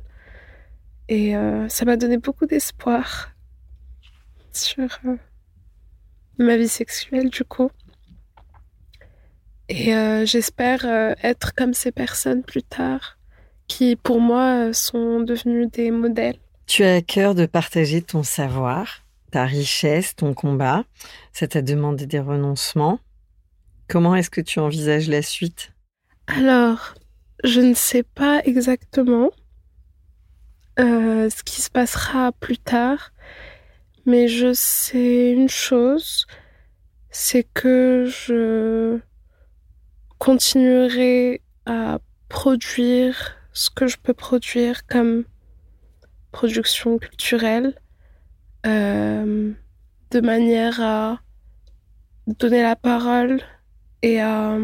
Et 1.10 1.34
ça 1.68 1.86
m'a 1.86 1.98
donné 1.98 2.18
beaucoup 2.18 2.46
d'espoir 2.46 3.32
sur 4.53 4.88
ma 6.39 6.56
vie 6.56 6.70
sexuelle, 6.70 7.30
du 7.30 7.44
coup. 7.44 7.70
Et 9.68 9.91
j'espère 10.25 10.86
être 11.22 11.53
comme 11.53 11.74
ces 11.74 11.91
personnes 11.91 12.44
plus 12.44 12.63
tard, 12.63 13.20
qui 13.68 13.96
pour 13.96 14.22
moi 14.22 14.74
sont 14.74 15.20
devenues 15.20 15.68
des 15.68 15.91
modèles 15.91 16.40
tu 16.68 16.84
as 16.84 16.96
à 16.96 17.01
cœur 17.01 17.36
de 17.36 17.46
partager 17.46 18.01
ton 18.01 18.24
savoir, 18.24 19.03
ta 19.32 19.46
richesse, 19.46 20.15
ton 20.15 20.34
combat. 20.34 20.84
Ça 21.34 21.48
t'a 21.48 21.62
demandé 21.62 22.06
des 22.06 22.20
renoncements. 22.20 23.00
Comment 23.88 24.15
est-ce 24.15 24.30
que 24.30 24.41
tu 24.41 24.60
envisages 24.60 25.10
la 25.10 25.22
suite? 25.22 25.72
Alors, 26.27 26.94
Je 27.44 27.60
ne 27.60 27.74
sais 27.74 28.03
pas 28.03 28.41
exactement 28.46 29.32
euh, 30.80 31.30
ce 31.30 31.44
qui 31.44 31.62
se 31.62 31.72
passera 31.72 32.32
plus 32.32 32.58
tard, 32.58 33.12
mais 34.06 34.27
je 34.27 34.53
sais 34.53 35.32
une 35.32 35.50
chose, 35.50 36.27
c'est 37.10 37.44
que 37.53 38.06
je 38.08 39.00
continuerai 40.20 41.41
à 41.65 42.00
produire 42.30 43.38
ce 43.53 43.70
que 43.72 43.88
je 43.88 43.98
peux 43.98 44.13
produire 44.13 44.86
comme 44.86 45.25
production 46.31 46.97
culturelle 46.97 47.75
euh, 48.65 49.51
de 50.11 50.21
manière 50.21 50.81
à 50.81 51.19
donner 52.27 52.61
la 52.61 52.75
parole 52.75 53.41
et 54.01 54.21
à 54.21 54.57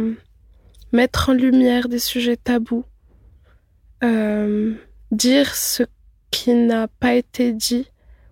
mettre 0.92 1.30
en 1.30 1.34
lumière 1.34 1.90
des 1.90 2.00
sujets 2.00 2.38
tabous, 2.38 2.86
euh, 4.04 4.76
dire 5.12 5.56
ce 5.56 5.84
qui 6.32 6.54
n'a 6.54 6.88
pas 6.88 7.14
été 7.14 7.54
dit 7.54 7.88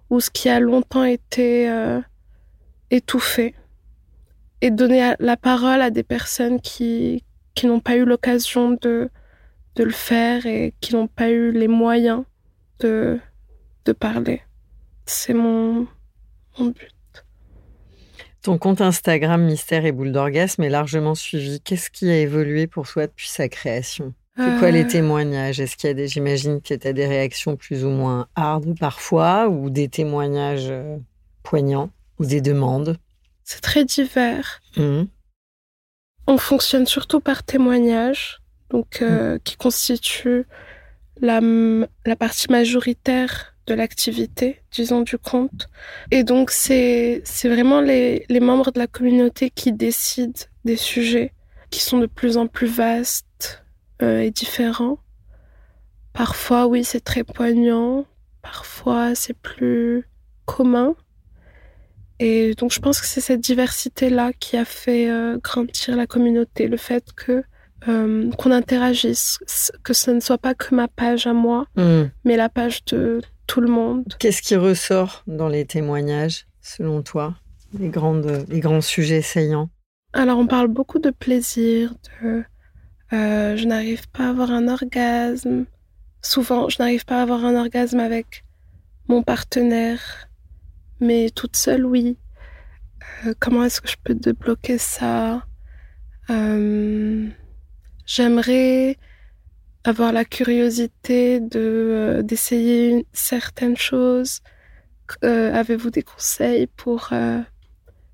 ou 0.09 0.19
ce 0.19 0.29
qui 0.29 0.49
a 0.49 0.59
longtemps 0.59 1.03
été 1.03 1.69
euh, 1.69 2.01
étouffé. 2.91 3.55
Et 4.61 4.71
donner 4.71 5.13
la 5.19 5.37
parole 5.37 5.81
à 5.81 5.91
des 5.91 6.03
personnes 6.03 6.59
qui, 6.59 7.23
qui 7.53 7.67
n'ont 7.67 7.81
pas 7.81 7.97
eu 7.97 8.05
l'occasion 8.05 8.71
de, 8.71 9.09
de 9.75 9.83
le 9.83 9.91
faire 9.91 10.45
et 10.45 10.73
qui 10.79 10.93
n'ont 10.93 11.07
pas 11.07 11.29
eu 11.29 11.51
les 11.51 11.67
moyens 11.67 12.23
de, 12.79 13.20
de 13.86 13.91
parler. 13.91 14.41
C'est 15.05 15.34
mon, 15.34 15.88
mon 16.58 16.65
but. 16.67 16.91
Ton 18.41 18.58
compte 18.58 18.82
Instagram 18.82 19.44
Mystère 19.44 19.86
et 19.86 19.91
Boule 19.91 20.12
d'Orgasme 20.12 20.63
est 20.63 20.70
largement 20.70 21.15
suivi. 21.15 21.60
Qu'est-ce 21.62 21.89
qui 21.89 22.10
a 22.10 22.17
évolué 22.20 22.67
pour 22.67 22.88
toi 22.88 23.08
depuis 23.08 23.27
sa 23.29 23.50
création? 23.50 24.13
C'est 24.38 24.60
quoi 24.60 24.70
les 24.70 24.84
Euh, 24.84 24.88
témoignages? 24.89 25.60
Est-ce 25.62 25.77
qu'il 25.77 25.88
y 25.88 25.91
a 25.91 25.94
des, 25.94 26.08
j'imagine 26.10 26.62
que 26.62 26.74
tu 26.74 26.88
as 26.88 26.94
des 26.94 27.08
réactions 27.08 27.55
plus 27.55 27.86
ou 27.86 27.89
moins 27.89 28.27
hardes 28.36 28.77
parfois, 28.77 29.48
ou 29.48 29.70
des 29.70 29.88
témoignages 29.88 30.67
euh, 30.70 30.98
poignants, 31.41 31.89
ou 32.20 32.25
des 32.25 32.41
demandes? 32.41 32.98
C'est 33.46 33.62
très 33.62 33.86
divers. 33.86 34.60
Mhm. 34.75 35.08
On 36.27 36.38
fonctionne 36.38 36.86
surtout 36.86 37.22
par 37.22 37.44
témoignage, 37.44 38.41
donc 38.70 39.01
euh, 39.01 39.39
qui 39.44 39.55
constitue 39.55 40.46
la, 41.22 42.15
partie 42.15 42.51
majoritaire 42.51 43.55
de 43.67 43.74
l'activité, 43.74 44.62
disons 44.72 45.01
du 45.01 45.17
compte. 45.17 45.69
Et 46.12 46.24
donc 46.24 46.51
c'est 46.51 47.22
c'est 47.25 47.50
vraiment 47.50 47.81
les, 47.81 48.25
les 48.29 48.39
membres 48.39 48.72
de 48.72 48.79
la 48.79 48.88
communauté 48.88 49.50
qui 49.50 49.72
décident 49.72 50.39
des 50.65 50.77
sujets 50.77 51.34
qui 51.72 51.81
sont 51.81 51.98
de 51.98 52.05
plus 52.05 52.38
en 52.38 52.48
plus 52.48 52.67
vastes 52.67 53.63
euh, 54.01 54.19
et 54.19 54.31
différents. 54.31 55.00
Parfois 56.13 56.67
oui 56.67 56.84
c'est 56.84 57.03
très 57.03 57.24
poignant, 57.24 58.05
parfois 58.41 59.15
c'est 59.15 59.38
plus 59.38 60.07
commun. 60.45 60.95
Et 62.19 62.53
donc 62.55 62.72
je 62.72 62.79
pense 62.79 63.01
que 63.01 63.07
c'est 63.07 63.19
cette 63.19 63.41
diversité-là 63.41 64.31
qui 64.34 64.57
a 64.57 64.63
fait 64.63 65.10
euh, 65.10 65.38
grandir 65.38 65.98
la 65.98 66.07
communauté, 66.07 66.67
le 66.67 66.77
fait 66.77 67.12
que 67.13 67.43
euh, 67.87 68.31
qu'on 68.31 68.51
interagisse, 68.51 69.39
que 69.83 69.93
ce 69.93 70.11
ne 70.11 70.19
soit 70.19 70.37
pas 70.37 70.53
que 70.55 70.73
ma 70.73 70.87
page 70.87 71.27
à 71.27 71.33
moi, 71.33 71.67
Mhm. 71.75 72.11
mais 72.23 72.35
la 72.37 72.49
page 72.49 72.83
de 72.85 73.21
tout 73.47 73.61
le 73.61 73.67
monde. 73.69 74.05
Qu'est-ce 74.19 74.41
qui 74.41 74.55
ressort 74.55 75.23
dans 75.27 75.47
les 75.49 75.65
témoignages, 75.65 76.47
selon 76.61 77.01
toi 77.03 77.35
les, 77.77 77.89
grandes, 77.89 78.45
les 78.49 78.59
grands 78.59 78.81
sujets 78.81 79.21
saillants? 79.21 79.69
Alors 80.13 80.39
on 80.39 80.47
parle 80.47 80.67
beaucoup 80.69 80.99
de 80.99 81.11
plaisir, 81.11 81.93
de 82.23 82.43
euh, 83.13 83.55
je 83.57 83.65
n'arrive 83.65 84.07
pas 84.09 84.25
à 84.25 84.29
avoir 84.29 84.49
un 84.51 84.67
orgasme. 84.67 85.65
Souvent, 86.21 86.69
je 86.69 86.77
n'arrive 86.79 87.05
pas 87.05 87.19
à 87.19 87.21
avoir 87.21 87.45
un 87.45 87.55
orgasme 87.55 87.99
avec 87.99 88.43
mon 89.07 89.21
partenaire, 89.21 90.27
mais 91.00 91.29
toute 91.29 91.55
seule, 91.55 91.85
oui. 91.85 92.17
Euh, 93.27 93.33
comment 93.39 93.63
est-ce 93.63 93.79
que 93.81 93.89
je 93.89 93.98
peux 94.03 94.15
débloquer 94.15 94.79
ça? 94.79 95.45
Euh, 96.31 97.27
J'aimerais 98.05 98.98
avoir 99.83 100.11
la 100.11 100.25
curiosité 100.25 101.39
de 101.39 101.59
euh, 101.59 102.22
d'essayer 102.22 103.05
certaines 103.13 103.77
choses. 103.77 104.41
Euh, 105.24 105.53
Avez-vous 105.53 105.91
des 105.91 106.01
conseils 106.03 106.68
pour 106.68 107.09
euh, 107.11 107.41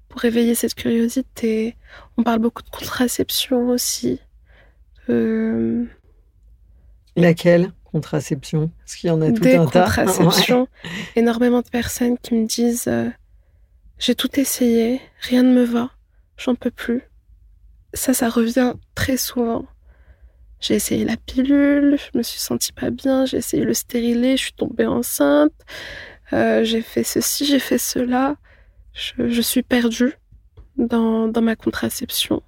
pour 0.09 0.25
éveiller 0.25 0.55
cette 0.55 0.75
curiosité? 0.75 1.75
On 2.17 2.23
parle 2.23 2.39
beaucoup 2.39 2.63
de 2.63 2.69
contraception 2.69 3.69
aussi. 3.69 4.19
Euh, 5.09 5.85
Laquelle 7.15 7.71
Contraception? 7.91 8.71
Parce 8.79 8.95
qu'il 8.95 9.09
y 9.09 9.11
en 9.11 9.21
a 9.21 9.31
tout 9.31 9.41
des 9.41 9.55
un 9.55 9.65
tas. 9.65 9.83
contraceptions. 9.83 10.67
Énormément 11.15 11.61
de 11.61 11.67
personnes 11.67 12.17
qui 12.17 12.33
me 12.35 12.45
disent 12.47 12.87
euh, 12.87 13.09
j'ai 13.99 14.15
tout 14.15 14.39
essayé, 14.39 15.01
rien 15.19 15.43
ne 15.43 15.53
me 15.53 15.63
va, 15.63 15.91
j'en 16.37 16.55
peux 16.55 16.71
plus. 16.71 17.01
Ça, 17.93 18.13
ça 18.13 18.29
revient 18.29 18.73
très 18.95 19.17
souvent. 19.17 19.65
J'ai 20.61 20.75
essayé 20.75 21.03
la 21.05 21.17
pilule, 21.17 21.97
je 21.97 22.17
me 22.17 22.23
suis 22.23 22.39
sentie 22.39 22.71
pas 22.71 22.91
bien, 22.91 23.25
j'ai 23.25 23.37
essayé 23.37 23.63
le 23.63 23.73
stérilet, 23.73 24.37
je 24.37 24.43
suis 24.43 24.53
tombée 24.53 24.85
enceinte, 24.85 25.53
euh, 26.33 26.63
j'ai 26.63 26.81
fait 26.83 27.03
ceci, 27.03 27.45
j'ai 27.45 27.59
fait 27.59 27.79
cela. 27.79 28.35
Je, 28.93 29.27
je 29.27 29.41
suis 29.41 29.63
perdue 29.63 30.13
dans, 30.77 31.27
dans 31.27 31.41
ma 31.41 31.55
contraception. 31.55 32.43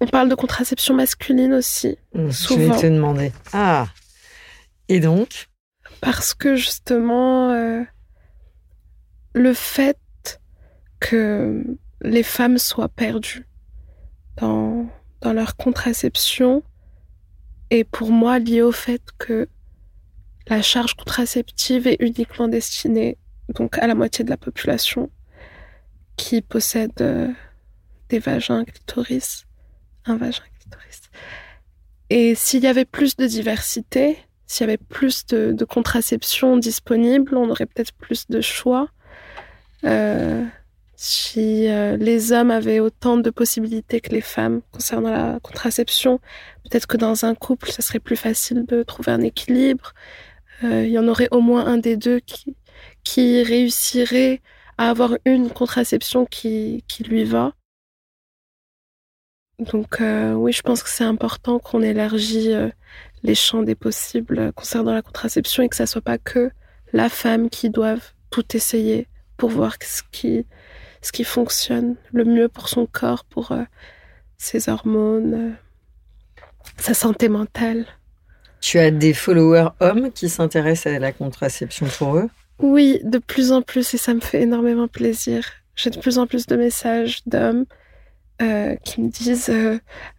On 0.00 0.06
parle 0.06 0.28
de 0.28 0.34
contraception 0.34 0.94
masculine 0.94 1.52
aussi. 1.54 1.98
Je 2.14 2.30
Souvent. 2.30 2.74
vais 2.74 2.80
te 2.80 2.86
demander. 2.86 3.32
Ah 3.52 3.86
Et 4.88 5.00
donc? 5.00 5.48
Parce 6.00 6.34
que 6.34 6.56
justement, 6.56 7.50
euh, 7.50 7.82
le 9.34 9.54
fait 9.54 9.98
que 10.98 11.62
les 12.00 12.22
femmes 12.22 12.58
soient 12.58 12.88
perdues 12.88 13.46
dans, 14.36 14.86
dans 15.24 15.32
leur 15.32 15.56
contraception 15.56 16.62
est 17.70 17.84
pour 17.84 18.10
moi 18.10 18.38
lié 18.38 18.60
au 18.60 18.72
fait 18.72 19.02
que 19.18 19.48
la 20.48 20.60
charge 20.60 20.94
contraceptive 20.94 21.86
est 21.86 21.96
uniquement 21.98 22.46
destinée 22.46 23.16
donc 23.48 23.78
à 23.78 23.86
la 23.86 23.94
moitié 23.94 24.22
de 24.24 24.30
la 24.30 24.36
population 24.36 25.10
qui 26.16 26.42
possède 26.42 26.92
euh, 27.00 27.32
des 28.10 28.18
vagins 28.18 28.64
clitoris, 28.64 29.46
un 30.04 30.16
vagin 30.16 30.44
clitoris. 30.60 31.00
Et 32.10 32.34
s'il 32.34 32.62
y 32.62 32.66
avait 32.66 32.84
plus 32.84 33.16
de 33.16 33.26
diversité, 33.26 34.18
s'il 34.46 34.66
y 34.66 34.68
avait 34.68 34.76
plus 34.76 35.24
de, 35.26 35.52
de 35.52 35.64
contraception 35.64 36.58
disponible, 36.58 37.34
on 37.36 37.48
aurait 37.48 37.66
peut-être 37.66 37.94
plus 37.94 38.26
de 38.28 38.40
choix. 38.42 38.88
Euh, 39.84 40.44
si 40.96 41.68
euh, 41.68 41.96
les 41.96 42.32
hommes 42.32 42.50
avaient 42.50 42.80
autant 42.80 43.16
de 43.16 43.30
possibilités 43.30 44.00
que 44.00 44.10
les 44.10 44.20
femmes 44.20 44.60
concernant 44.72 45.10
la 45.10 45.40
contraception, 45.40 46.20
peut-être 46.64 46.86
que 46.86 46.96
dans 46.96 47.24
un 47.24 47.34
couple, 47.34 47.70
ça 47.70 47.82
serait 47.82 48.00
plus 48.00 48.16
facile 48.16 48.64
de 48.66 48.82
trouver 48.82 49.12
un 49.12 49.22
équilibre. 49.22 49.92
Euh, 50.62 50.84
il 50.86 50.92
y 50.92 50.98
en 50.98 51.08
aurait 51.08 51.28
au 51.32 51.40
moins 51.40 51.66
un 51.66 51.78
des 51.78 51.96
deux 51.96 52.20
qui, 52.20 52.56
qui 53.02 53.42
réussirait 53.42 54.40
à 54.78 54.90
avoir 54.90 55.16
une 55.24 55.50
contraception 55.50 56.26
qui, 56.26 56.84
qui 56.88 57.02
lui 57.02 57.24
va. 57.24 57.52
Donc 59.58 60.00
euh, 60.00 60.32
oui, 60.34 60.52
je 60.52 60.62
pense 60.62 60.82
que 60.82 60.88
c'est 60.88 61.04
important 61.04 61.58
qu'on 61.58 61.82
élargit 61.82 62.52
les 63.22 63.34
champs 63.34 63.62
des 63.62 63.74
possibles 63.74 64.52
concernant 64.52 64.92
la 64.92 65.02
contraception 65.02 65.62
et 65.62 65.68
que 65.68 65.76
ça 65.76 65.86
soit 65.86 66.02
pas 66.02 66.18
que 66.18 66.50
la 66.92 67.08
femme 67.08 67.50
qui 67.50 67.70
doive 67.70 68.12
tout 68.30 68.56
essayer 68.56 69.08
pour 69.36 69.50
voir 69.50 69.76
ce 69.82 70.02
qui, 70.12 70.46
ce 71.04 71.12
qui 71.12 71.22
fonctionne 71.22 71.96
le 72.12 72.24
mieux 72.24 72.48
pour 72.48 72.68
son 72.68 72.86
corps, 72.86 73.24
pour 73.24 73.52
euh, 73.52 73.62
ses 74.38 74.68
hormones, 74.70 75.34
euh, 75.34 75.50
sa 76.78 76.94
santé 76.94 77.28
mentale. 77.28 77.86
Tu 78.60 78.78
as 78.78 78.90
des 78.90 79.12
followers 79.12 79.68
hommes 79.80 80.10
qui 80.10 80.30
s'intéressent 80.30 80.94
à 80.94 80.98
la 80.98 81.12
contraception 81.12 81.86
pour 81.98 82.16
eux? 82.16 82.30
Oui, 82.58 83.00
de 83.04 83.18
plus 83.18 83.52
en 83.52 83.60
plus, 83.60 83.92
et 83.92 83.98
ça 83.98 84.14
me 84.14 84.20
fait 84.20 84.42
énormément 84.42 84.88
plaisir. 84.88 85.44
J'ai 85.76 85.90
de 85.90 85.98
plus 85.98 86.18
en 86.18 86.26
plus 86.26 86.46
de 86.46 86.56
messages 86.56 87.20
d'hommes 87.26 87.66
euh, 88.40 88.74
qui 88.76 89.02
me 89.02 89.10
disent 89.10 89.50
euh, 89.50 89.78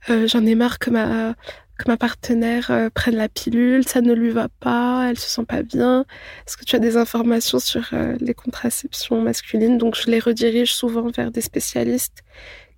euh, 0.10 0.28
j'en 0.28 0.46
ai 0.46 0.56
marre 0.56 0.80
que 0.80 0.92
ma 0.92 1.34
que 1.78 1.90
ma 1.90 1.98
partenaire 1.98 2.72
euh, 2.72 2.90
prenne 2.90 3.16
la 3.16 3.30
pilule, 3.30 3.88
ça 3.88 4.02
ne 4.02 4.14
lui 4.14 4.30
va 4.30 4.48
pas, 4.60 5.08
elle 5.10 5.20
se 5.20 5.30
sent 5.30 5.46
pas 5.46 5.64
bien. 5.64 6.06
Est-ce 6.46 6.58
que 6.58 6.66
tu 6.66 6.76
as 6.76 6.80
des 6.80 6.98
informations 6.98 7.60
sur 7.60 7.90
euh, 7.94 8.16
les 8.20 8.34
contraceptions 8.34 9.22
masculines? 9.22 9.78
Donc 9.78 9.96
je 9.96 10.10
les 10.10 10.20
redirige 10.20 10.74
souvent 10.74 11.10
vers 11.10 11.32
des 11.32 11.42
spécialistes 11.42 12.24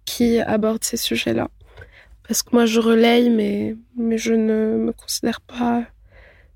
qui 0.05 0.39
abordent 0.39 0.83
ces 0.83 0.97
sujets-là. 0.97 1.49
Parce 2.27 2.43
que 2.43 2.49
moi 2.53 2.65
je 2.65 2.79
relaye, 2.79 3.29
mais 3.29 3.75
mais 3.95 4.17
je 4.17 4.33
ne 4.33 4.77
me 4.77 4.91
considère 4.91 5.41
pas 5.41 5.83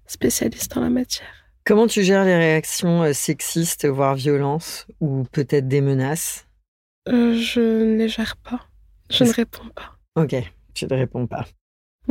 spécialiste 0.06 0.76
en 0.76 0.82
la 0.82 0.90
matière. 0.90 1.28
Comment 1.64 1.88
tu 1.88 2.04
gères 2.04 2.26
les 2.26 2.36
réactions 2.36 3.04
euh, 3.04 3.14
sexistes, 3.14 3.88
voire 3.88 4.16
violences, 4.16 4.88
ou 5.00 5.26
peut-être 5.32 5.68
des 5.68 5.82
menaces? 5.82 6.48
Euh, 7.08 7.36
je 7.36 7.60
ne 7.60 7.98
les 7.98 8.10
gère 8.10 8.36
pas. 8.38 8.62
Je 9.10 9.24
ne 9.24 9.32
réponds 9.32 9.70
pas. 9.76 9.96
Ok, 10.16 10.36
tu 10.74 10.86
ne 10.86 10.96
réponds 10.96 11.28
pas. 11.28 11.46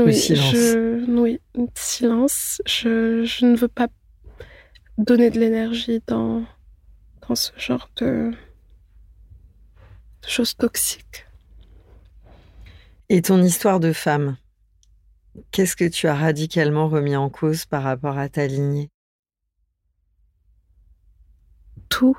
Oui, 0.04 0.14
silence. 0.14 0.54
Je, 0.54 1.04
oui, 1.10 1.40
silence. 1.74 2.62
Je, 2.66 3.24
je, 3.24 3.44
ne 3.44 3.56
veux 3.56 3.68
pas 3.68 3.88
donner 4.98 5.30
de 5.30 5.38
l'énergie 5.38 6.02
dans, 6.06 6.44
dans 7.28 7.34
ce 7.34 7.52
genre 7.58 7.90
de, 7.96 8.32
de 10.22 10.28
choses 10.28 10.56
toxiques. 10.56 11.26
Et 13.08 13.22
ton 13.22 13.42
histoire 13.42 13.80
de 13.80 13.92
femme, 13.92 14.36
qu'est-ce 15.50 15.76
que 15.76 15.88
tu 15.88 16.06
as 16.06 16.14
radicalement 16.14 16.88
remis 16.88 17.16
en 17.16 17.28
cause 17.28 17.64
par 17.64 17.82
rapport 17.82 18.18
à 18.18 18.28
ta 18.28 18.46
lignée? 18.46 18.90
Tout. 21.88 22.16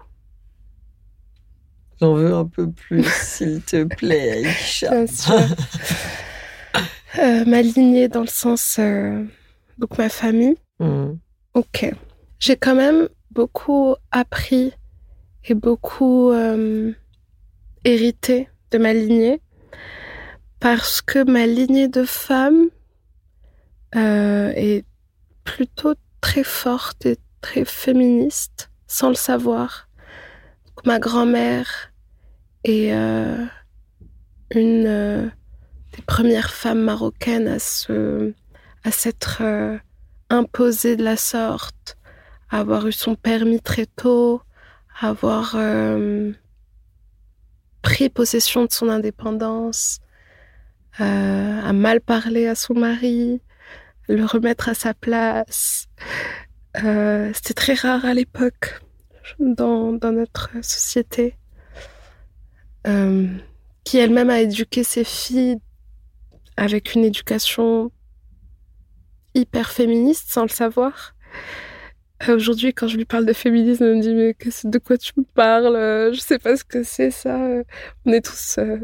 J'en 2.00 2.14
veux 2.16 2.34
un 2.34 2.46
peu 2.46 2.70
plus, 2.70 3.06
s'il 3.22 3.62
te 3.62 3.84
plaît, 3.86 4.46
Aïcha. 4.46 4.90
Bien 4.90 5.08
sûr. 5.08 5.36
euh, 7.20 7.46
ma 7.46 7.62
lignée 7.62 8.08
dans 8.08 8.22
le 8.22 8.28
sens... 8.28 8.78
Euh, 8.80 9.24
donc 9.78 9.98
ma 9.98 10.10
famille. 10.10 10.56
Mmh. 10.80 11.14
Ok. 11.54 11.92
J'ai 12.40 12.56
quand 12.56 12.76
même 12.76 13.10
beaucoup 13.32 13.96
appris 14.12 14.74
et 15.46 15.54
beaucoup 15.54 16.32
euh, 16.32 16.92
hérité 17.84 18.48
de 18.72 18.78
ma 18.78 18.94
lignée 18.94 19.42
parce 20.60 21.02
que 21.02 21.24
ma 21.24 21.48
lignée 21.48 21.88
de 21.88 22.04
femmes 22.04 22.70
est 23.94 24.86
plutôt 25.44 25.96
très 26.22 26.44
forte 26.44 27.06
et 27.06 27.18
très 27.42 27.66
féministe 27.66 28.70
sans 28.88 29.10
le 29.10 29.16
savoir. 29.16 29.90
Donc, 30.68 30.86
ma 30.86 31.00
grand-mère 31.00 31.92
est 32.64 32.94
une 34.52 35.32
des 35.94 36.02
premières 36.04 36.52
femmes 36.52 36.82
marocaines 36.84 37.48
à 37.48 37.60
se 37.60 38.34
à 38.84 38.92
s'être 38.92 39.40
euh, 39.42 39.78
imposée 40.30 40.96
de 40.96 41.04
la 41.04 41.18
sorte, 41.18 41.98
à 42.50 42.60
avoir 42.60 42.88
eu 42.88 42.92
son 42.92 43.16
permis 43.16 43.62
très 43.62 43.86
tôt, 43.86 44.42
à 45.00 45.10
avoir 45.10 45.54
euh, 45.56 46.32
pris 47.82 48.10
possession 48.10 48.66
de 48.66 48.72
son 48.72 48.90
indépendance, 48.90 50.00
euh, 51.00 51.62
à 51.62 51.74
mal 51.74 52.02
parler 52.02 52.48
à 52.48 52.56
son 52.56 52.74
mari, 52.74 53.42
le 54.08 54.26
remettre 54.26 54.70
à 54.70 54.74
sa 54.74 54.94
place. 54.94 55.88
Euh, 56.84 57.32
C'était 57.34 57.54
très 57.54 57.74
rare 57.74 58.06
à 58.06 58.14
l'époque 58.14 58.82
dans, 59.40 59.92
dans, 59.94 60.12
notre 60.12 60.50
société, 60.64 61.36
qui 63.84 63.98
elle-même 63.98 64.30
a 64.30 64.42
éduqué 64.42 64.84
ses 64.84 65.04
filles 65.04 65.60
avec 66.62 66.94
une 66.94 67.04
éducation 67.04 67.92
hyper 69.34 69.72
féministe 69.72 70.30
sans 70.30 70.44
le 70.44 70.50
savoir. 70.50 71.16
Euh, 72.30 72.36
Aujourd'hui, 72.36 72.72
quand 72.72 72.88
je 72.88 72.98
lui 72.98 73.06
parle 73.06 73.26
de 73.26 73.34
féminisme, 73.34 73.84
elle 73.84 73.96
me 73.96 74.02
dit 74.02 74.14
mais 74.14 74.36
de 74.70 74.78
quoi 74.78 74.96
tu 75.00 75.12
me 75.18 75.24
parles? 75.24 76.14
Je 76.14 76.20
sais 76.20 76.38
pas 76.38 76.56
ce 76.56 76.64
que 76.64 76.84
c'est 76.84 77.10
ça. 77.10 77.36
On 78.06 78.12
est 78.12 78.24
tous. 78.24 78.60
Euh... 78.60 78.78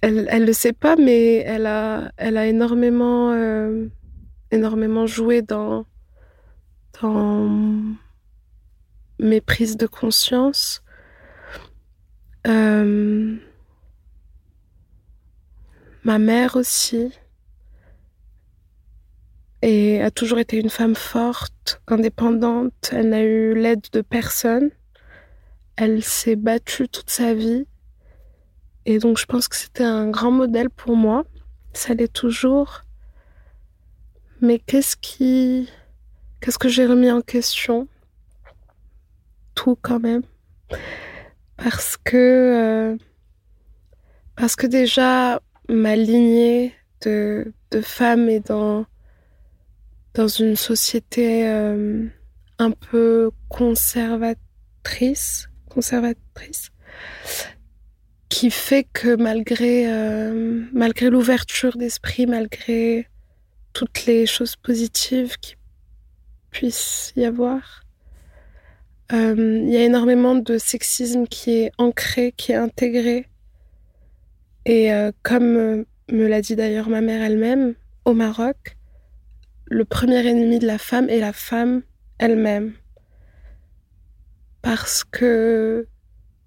Elle, 0.00 0.26
elle 0.28 0.44
le 0.44 0.52
sait 0.52 0.72
pas, 0.72 0.96
mais 0.96 1.36
elle 1.36 1.66
a, 1.66 2.10
elle 2.16 2.36
a 2.36 2.46
énormément, 2.46 3.30
euh, 3.32 3.86
énormément 4.50 5.06
joué 5.06 5.42
dans, 5.42 5.86
dans 7.00 7.48
mes 9.20 9.40
prises 9.40 9.76
de 9.76 9.86
conscience. 9.86 10.82
Euh, 12.48 13.36
ma 16.04 16.18
mère 16.18 16.56
aussi 16.56 17.12
et 19.62 20.00
a 20.02 20.10
toujours 20.10 20.38
été 20.38 20.56
une 20.56 20.70
femme 20.70 20.94
forte, 20.94 21.82
indépendante. 21.86 22.90
Elle 22.92 23.10
n'a 23.10 23.22
eu 23.22 23.54
l'aide 23.54 23.84
de 23.92 24.00
personne. 24.00 24.70
Elle 25.76 26.02
s'est 26.02 26.36
battue 26.36 26.88
toute 26.88 27.10
sa 27.10 27.34
vie. 27.34 27.66
Et 28.86 28.98
donc 28.98 29.18
je 29.18 29.26
pense 29.26 29.48
que 29.48 29.56
c'était 29.56 29.84
un 29.84 30.08
grand 30.08 30.30
modèle 30.30 30.70
pour 30.70 30.96
moi. 30.96 31.24
Ça 31.74 31.92
l'est 31.94 32.12
toujours. 32.12 32.82
Mais 34.40 34.58
qu'est-ce 34.58 34.96
qui... 34.96 35.68
Qu'est-ce 36.40 36.58
que 36.58 36.70
j'ai 36.70 36.86
remis 36.86 37.10
en 37.10 37.20
question? 37.20 37.86
Tout 39.54 39.76
quand 39.82 40.00
même. 40.00 40.22
Parce 41.58 41.98
que... 41.98 42.16
Euh... 42.16 42.96
Parce 44.36 44.56
que 44.56 44.66
déjà, 44.66 45.42
ma 45.70 45.96
lignée 45.96 46.74
de, 47.02 47.52
de 47.70 47.80
femmes 47.80 48.28
est 48.28 48.48
dans 48.48 48.86
une 50.38 50.56
société 50.56 51.48
euh, 51.48 52.06
un 52.58 52.70
peu 52.72 53.30
conservatrice, 53.48 55.48
conservatrice, 55.68 56.70
qui 58.28 58.50
fait 58.50 58.86
que 58.92 59.16
malgré 59.16 59.90
euh, 59.90 60.64
malgré 60.72 61.08
l'ouverture 61.08 61.76
d'esprit, 61.76 62.26
malgré 62.26 63.08
toutes 63.72 64.06
les 64.06 64.26
choses 64.26 64.56
positives 64.56 65.36
qui 65.38 65.54
puissent 66.50 67.12
y 67.16 67.24
avoir, 67.24 67.84
euh, 69.12 69.60
il 69.62 69.70
y 69.70 69.76
a 69.76 69.84
énormément 69.84 70.34
de 70.34 70.58
sexisme 70.58 71.26
qui 71.26 71.52
est 71.52 71.72
ancré, 71.78 72.32
qui 72.36 72.52
est 72.52 72.56
intégré. 72.56 73.29
Et 74.72 74.92
comme 75.24 75.84
me 76.12 76.28
l'a 76.28 76.40
dit 76.40 76.54
d'ailleurs 76.54 76.88
ma 76.88 77.00
mère 77.00 77.22
elle-même, 77.22 77.74
au 78.04 78.14
Maroc, 78.14 78.76
le 79.66 79.84
premier 79.84 80.24
ennemi 80.24 80.60
de 80.60 80.66
la 80.66 80.78
femme 80.78 81.08
est 81.08 81.18
la 81.18 81.32
femme 81.32 81.82
elle-même. 82.18 82.74
Parce 84.62 85.02
que 85.02 85.88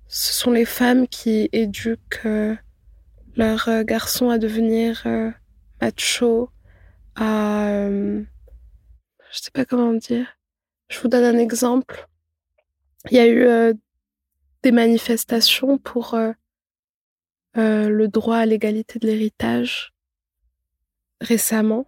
ce 0.07 0.33
sont 0.33 0.51
les 0.51 0.65
femmes 0.65 1.07
qui 1.07 1.49
éduquent 1.51 2.25
euh, 2.25 2.55
leurs 3.35 3.67
euh, 3.67 3.83
garçons 3.83 4.29
à 4.29 4.37
devenir 4.37 5.01
euh, 5.05 5.31
macho, 5.81 6.49
à... 7.15 7.67
Euh, 7.67 8.23
je 9.31 9.39
sais 9.39 9.51
pas 9.51 9.65
comment 9.65 9.93
dire. 9.93 10.27
Je 10.89 10.99
vous 10.99 11.07
donne 11.07 11.23
un 11.23 11.39
exemple. 11.39 12.07
Il 13.09 13.17
y 13.17 13.19
a 13.19 13.27
eu 13.27 13.43
euh, 13.43 13.73
des 14.61 14.71
manifestations 14.71 15.77
pour 15.77 16.15
le 17.55 18.07
droit 18.07 18.37
à 18.37 18.45
l'égalité 18.45 18.99
de 18.99 19.07
l'héritage. 19.07 19.93
Récemment 21.21 21.87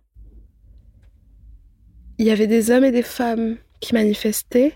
il 2.17 2.25
y 2.25 2.32
avait 2.32 2.47
des 2.47 2.71
hommes 2.71 2.86
et 2.86 2.91
des 2.91 3.01
femmes 3.01 3.58
qui 3.80 3.93
manifestaient, 3.93 4.73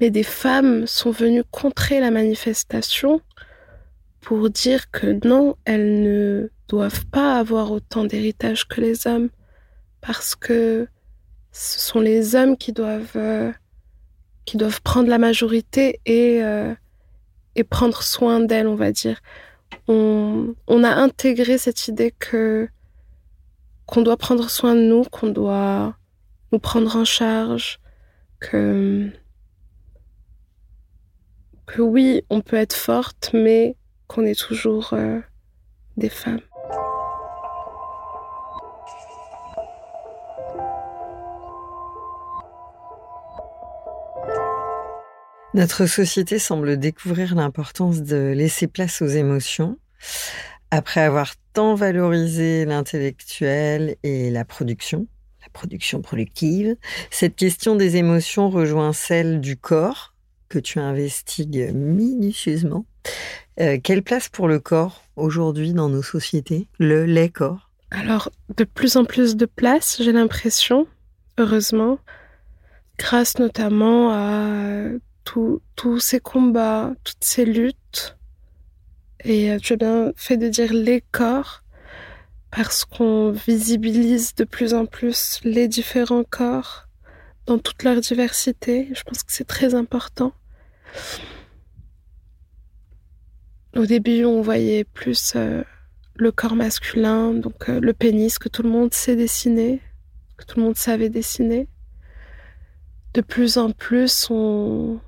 mais 0.00 0.10
des 0.10 0.24
femmes 0.24 0.86
sont 0.86 1.12
venues 1.12 1.44
contrer 1.50 2.00
la 2.00 2.10
manifestation 2.10 3.20
pour 4.20 4.50
dire 4.50 4.90
que 4.90 5.18
non, 5.26 5.56
elles 5.64 6.02
ne 6.02 6.48
doivent 6.68 7.06
pas 7.06 7.38
avoir 7.38 7.70
autant 7.70 8.04
d'héritage 8.04 8.66
que 8.66 8.80
les 8.80 9.06
hommes, 9.06 9.28
parce 10.00 10.34
que 10.34 10.88
ce 11.52 11.78
sont 11.78 12.00
les 12.00 12.34
hommes 12.34 12.56
qui 12.56 12.72
doivent, 12.72 13.16
euh, 13.16 13.52
qui 14.46 14.56
doivent 14.56 14.82
prendre 14.82 15.08
la 15.08 15.18
majorité 15.18 16.00
et, 16.06 16.42
euh, 16.42 16.74
et 17.56 17.64
prendre 17.64 18.02
soin 18.02 18.40
d'elles, 18.40 18.66
on 18.66 18.74
va 18.74 18.92
dire. 18.92 19.20
On, 19.88 20.54
on 20.66 20.84
a 20.84 20.90
intégré 20.90 21.58
cette 21.58 21.88
idée 21.88 22.12
que 22.18 22.68
qu'on 23.86 24.02
doit 24.02 24.16
prendre 24.16 24.48
soin 24.48 24.74
de 24.74 24.80
nous, 24.80 25.04
qu'on 25.04 25.28
doit 25.28 25.96
nous 26.52 26.58
prendre 26.58 26.96
en 26.96 27.04
charge, 27.04 27.80
que 28.40 29.10
que 31.66 31.82
oui, 31.82 32.22
on 32.30 32.40
peut 32.40 32.56
être 32.56 32.74
forte, 32.74 33.30
mais 33.32 33.76
qu'on 34.06 34.24
est 34.24 34.38
toujours 34.38 34.92
euh, 34.92 35.20
des 35.96 36.08
femmes. 36.08 36.40
Notre 45.54 45.86
société 45.86 46.40
semble 46.40 46.78
découvrir 46.78 47.36
l'importance 47.36 48.02
de 48.02 48.32
laisser 48.34 48.66
place 48.66 49.00
aux 49.02 49.06
émotions. 49.06 49.78
Après 50.72 51.00
avoir 51.00 51.34
tant 51.52 51.76
valorisé 51.76 52.64
l'intellectuel 52.64 53.94
et 54.02 54.30
la 54.30 54.44
production, 54.44 55.06
la 55.42 55.48
production 55.52 56.02
productive, 56.02 56.74
cette 57.12 57.36
question 57.36 57.76
des 57.76 57.94
émotions 57.94 58.50
rejoint 58.50 58.92
celle 58.92 59.40
du 59.40 59.56
corps 59.56 60.16
que 60.48 60.58
tu 60.58 60.80
investigues 60.80 61.70
minutieusement. 61.72 62.84
Euh, 63.60 63.78
quelle 63.80 64.02
place 64.02 64.28
pour 64.28 64.48
le 64.48 64.58
corps 64.58 65.04
aujourd'hui 65.14 65.72
dans 65.72 65.88
nos 65.88 66.02
sociétés, 66.02 66.66
le 66.80 67.04
les 67.04 67.30
corps? 67.30 67.70
Alors, 67.92 68.32
de 68.56 68.64
plus 68.64 68.96
en 68.96 69.04
plus 69.04 69.36
de 69.36 69.46
place, 69.46 70.02
j'ai 70.02 70.10
l'impression, 70.10 70.88
heureusement, 71.38 72.00
grâce 72.98 73.38
notamment 73.38 74.10
à 74.10 74.88
tous 75.24 75.60
ces 76.00 76.20
combats, 76.20 76.92
toutes 77.02 77.24
ces 77.24 77.44
luttes 77.44 78.16
et 79.24 79.56
tu 79.62 79.72
as 79.72 79.76
bien 79.76 80.12
fait 80.16 80.36
de 80.36 80.48
dire 80.48 80.72
les 80.72 81.00
corps, 81.00 81.62
parce 82.50 82.84
qu'on 82.84 83.30
visibilise 83.32 84.34
de 84.34 84.44
plus 84.44 84.74
en 84.74 84.86
plus 84.86 85.40
les 85.44 85.66
différents 85.66 86.24
corps 86.24 86.86
dans 87.46 87.58
toute 87.58 87.82
leur 87.82 88.00
diversité. 88.00 88.90
Je 88.94 89.02
pense 89.02 89.22
que 89.22 89.32
c'est 89.32 89.46
très 89.46 89.74
important. 89.74 90.32
Au 93.74 93.86
début, 93.86 94.24
on 94.24 94.40
voyait 94.40 94.84
plus 94.84 95.32
euh, 95.34 95.64
le 96.14 96.30
corps 96.30 96.54
masculin, 96.54 97.32
donc 97.32 97.68
euh, 97.68 97.80
le 97.80 97.92
pénis 97.92 98.38
que 98.38 98.48
tout 98.48 98.62
le 98.62 98.68
monde 98.68 98.94
sait 98.94 99.16
dessiner, 99.16 99.80
que 100.36 100.44
tout 100.44 100.60
le 100.60 100.66
monde 100.66 100.76
savait 100.76 101.08
dessiner. 101.08 101.66
De 103.14 103.20
plus 103.20 103.58
en 103.58 103.72
plus, 103.72 104.28
on, 104.30 105.00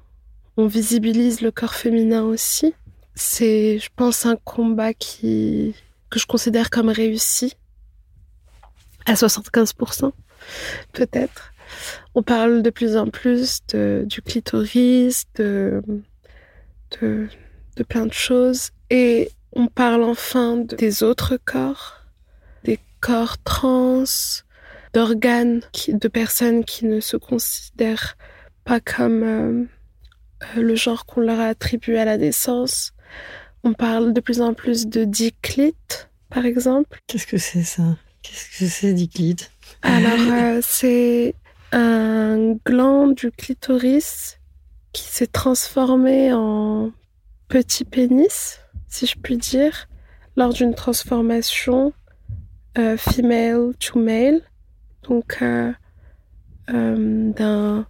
on 0.57 0.67
visibilise 0.67 1.41
le 1.41 1.51
corps 1.51 1.75
féminin 1.75 2.23
aussi. 2.23 2.75
C'est, 3.15 3.79
je 3.79 3.89
pense, 3.95 4.27
un 4.27 4.37
combat 4.37 4.95
qui, 4.95 5.75
que 6.11 6.19
je 6.19 6.27
considère 6.27 6.71
comme 6.71 6.89
réussi 6.89 7.55
à 9.07 9.15
75%, 9.15 10.13
peut-être. 10.93 11.53
On 12.15 12.23
parle 12.23 12.63
de 12.63 12.71
plus 12.71 12.97
en 12.97 13.09
plus 13.09 13.61
de, 13.69 14.05
du 14.07 14.23
clitoris, 14.23 15.25
de, 15.37 15.83
de, 17.01 17.29
plein 17.89 18.07
de 18.07 18.13
choses. 18.13 18.71
Et 18.91 19.31
on 19.53 19.67
parle 19.67 20.03
enfin 20.03 20.57
des 20.57 21.03
autres 21.03 21.39
corps, 21.45 22.03
des 22.65 22.79
corps 23.01 23.39
trans, 23.39 24.05
d'organes, 24.93 25.61
de 25.89 26.09
personnes 26.09 26.65
qui 26.65 26.87
ne 26.87 27.01
se 27.01 27.17
considèrent 27.17 28.17
pas 28.65 28.81
comme 28.81 29.23
euh, 29.23 29.65
le 30.57 30.75
genre 30.75 31.07
qu'on 31.07 31.21
leur 31.21 31.41
a 31.41 31.47
attribué 31.47 31.99
à 31.99 32.05
la 32.05 32.17
naissance. 32.17 32.93
On 33.65 33.73
parle 33.73 34.13
de 34.13 34.21
plus 34.21 34.41
en 34.41 34.55
plus 34.55 34.87
de 34.87 35.05
diclite, 35.05 36.09
par 36.31 36.45
exemple. 36.47 37.01
Qu'est-ce 37.07 37.27
que 37.27 37.39
c'est 37.39 37.63
ça? 37.63 37.83
Qu'est-ce 38.23 38.59
que 38.59 38.71
c'est 38.71 38.93
diclite? 38.93 39.51
Alors, 39.83 40.19
euh, 40.33 40.61
c'est 40.63 41.35
un 41.73 42.55
gland 42.65 43.09
du 43.09 43.31
clitoris 43.31 44.39
qui 44.93 45.05
s'est 45.05 45.27
transformé 45.27 46.33
en 46.33 46.93
petit 47.49 47.85
pénis, 47.85 48.61
si 48.89 49.07
je 49.07 49.17
puis 49.19 49.37
dire, 49.37 49.89
lors 50.37 50.53
d'une 50.53 50.75
transformation 50.75 51.93
euh, 52.79 52.97
female 52.97 53.73
to 53.79 53.99
male, 53.99 54.41
donc 55.09 55.39
euh, 55.43 55.73
euh, 56.71 57.33
d'un 57.33 57.87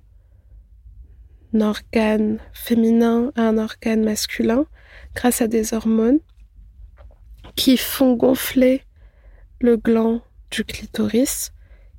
organe 1.60 2.38
féminin 2.52 3.32
à 3.36 3.42
un 3.42 3.58
organe 3.58 4.04
masculin, 4.04 4.66
grâce 5.14 5.40
à 5.40 5.48
des 5.48 5.74
hormones 5.74 6.20
qui 7.54 7.76
font 7.76 8.14
gonfler 8.14 8.82
le 9.60 9.76
gland 9.76 10.20
du 10.50 10.64
clitoris, 10.64 11.52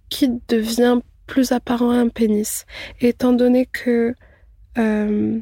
qui 0.09 0.29
devient 0.47 0.99
plus 1.25 1.51
apparent 1.51 1.91
à 1.91 1.97
un 1.97 2.09
pénis. 2.09 2.65
Étant 3.01 3.33
donné 3.33 3.65
que 3.65 4.13
euh, 4.77 5.39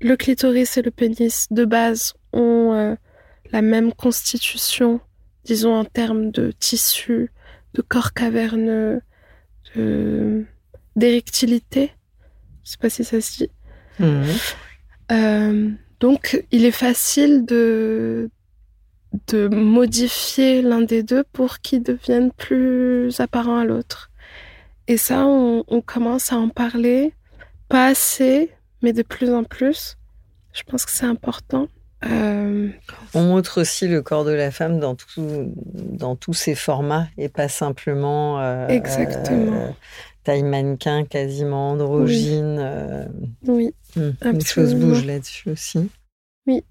le 0.00 0.16
clitoris 0.16 0.76
et 0.76 0.82
le 0.82 0.90
pénis 0.90 1.46
de 1.50 1.64
base 1.64 2.14
ont 2.32 2.72
euh, 2.74 2.94
la 3.50 3.62
même 3.62 3.92
constitution, 3.92 5.00
disons 5.44 5.74
en 5.74 5.84
termes 5.84 6.30
de 6.30 6.52
tissu, 6.52 7.30
de 7.74 7.82
corps 7.82 8.12
caverneux, 8.12 9.00
d'érectilité. 10.96 11.92
Je 12.64 12.70
sais 12.70 12.78
pas 12.78 12.90
si 12.90 13.04
ça 13.04 13.20
se 13.20 13.38
dit. 13.38 13.50
Mhm. 13.98 14.24
Euh, 15.10 15.70
donc, 16.00 16.44
il 16.50 16.64
est 16.64 16.70
facile 16.70 17.44
de, 17.44 18.30
de 19.28 19.48
modifier 19.48 20.62
l'un 20.62 20.80
des 20.80 21.02
deux 21.02 21.24
pour 21.32 21.58
qu'il 21.60 21.82
devienne 21.82 22.32
plus 22.32 23.20
apparent 23.20 23.58
à 23.58 23.64
l'autre. 23.64 24.10
Et 24.88 24.96
ça, 24.96 25.26
on, 25.26 25.64
on, 25.68 25.80
commence 25.80 26.32
à 26.32 26.36
en 26.36 26.48
parler, 26.48 27.14
pas 27.68 27.86
assez, 27.86 28.50
mais 28.82 28.92
de 28.92 29.02
plus 29.02 29.32
en 29.32 29.44
plus. 29.44 29.96
Je 30.52 30.62
pense 30.64 30.84
que 30.84 30.90
c'est 30.90 31.06
important. 31.06 31.68
Euh... 32.04 32.68
On 33.14 33.22
montre 33.22 33.60
aussi 33.60 33.86
le 33.86 34.02
corps 34.02 34.24
de 34.24 34.32
la 34.32 34.50
femme 34.50 34.80
dans, 34.80 34.94
tout, 34.94 35.52
dans 35.64 36.16
tous 36.16 36.34
ses 36.34 36.54
formats 36.54 37.06
et 37.16 37.28
pas 37.28 37.48
simplement 37.48 38.40
euh, 38.40 38.66
Exactement. 38.68 39.66
Euh, 39.66 39.70
taille 40.24 40.42
mannequin, 40.42 41.04
quasiment 41.04 41.72
androgyne. 41.72 42.58
Euh, 42.60 43.06
Oui. 43.46 43.74
hum, 43.96 44.14
les 44.22 44.44
choses 44.44 44.74
bougent 44.74 45.04
là-dessus 45.04 45.50
aussi. 45.50 45.90
Oui. 46.46 46.62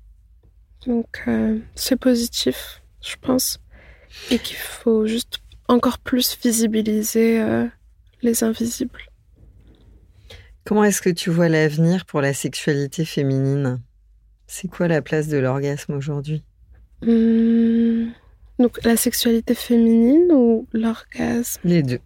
Donc 0.87 1.21
euh, 1.27 1.59
c'est 1.75 1.95
positif, 1.97 2.81
je 3.03 3.15
pense, 3.21 3.59
et 4.31 4.39
qu'il 4.39 4.57
faut 4.57 5.05
juste 5.05 5.39
encore 5.67 5.99
plus 5.99 6.37
visibiliser 6.43 7.39
euh, 7.41 7.65
les 8.21 8.43
invisibles. 8.43 8.99
Comment 10.65 10.83
est-ce 10.83 11.01
que 11.01 11.09
tu 11.09 11.29
vois 11.29 11.49
l'avenir 11.49 12.05
pour 12.05 12.21
la 12.21 12.33
sexualité 12.33 13.03
féminine? 13.05 13.81
C'est 14.47 14.67
quoi 14.67 14.87
la 14.87 15.01
place 15.01 15.27
de 15.27 15.37
l'orgasme 15.37 15.93
aujourd'hui? 15.93 16.43
Hum, 17.07 18.11
Donc 18.59 18.83
la 18.83 18.95
sexualité 18.97 19.55
féminine 19.55 20.31
ou 20.31 20.67
l'orgasme? 20.73 21.59
Les 21.63 21.81
deux. 21.83 21.99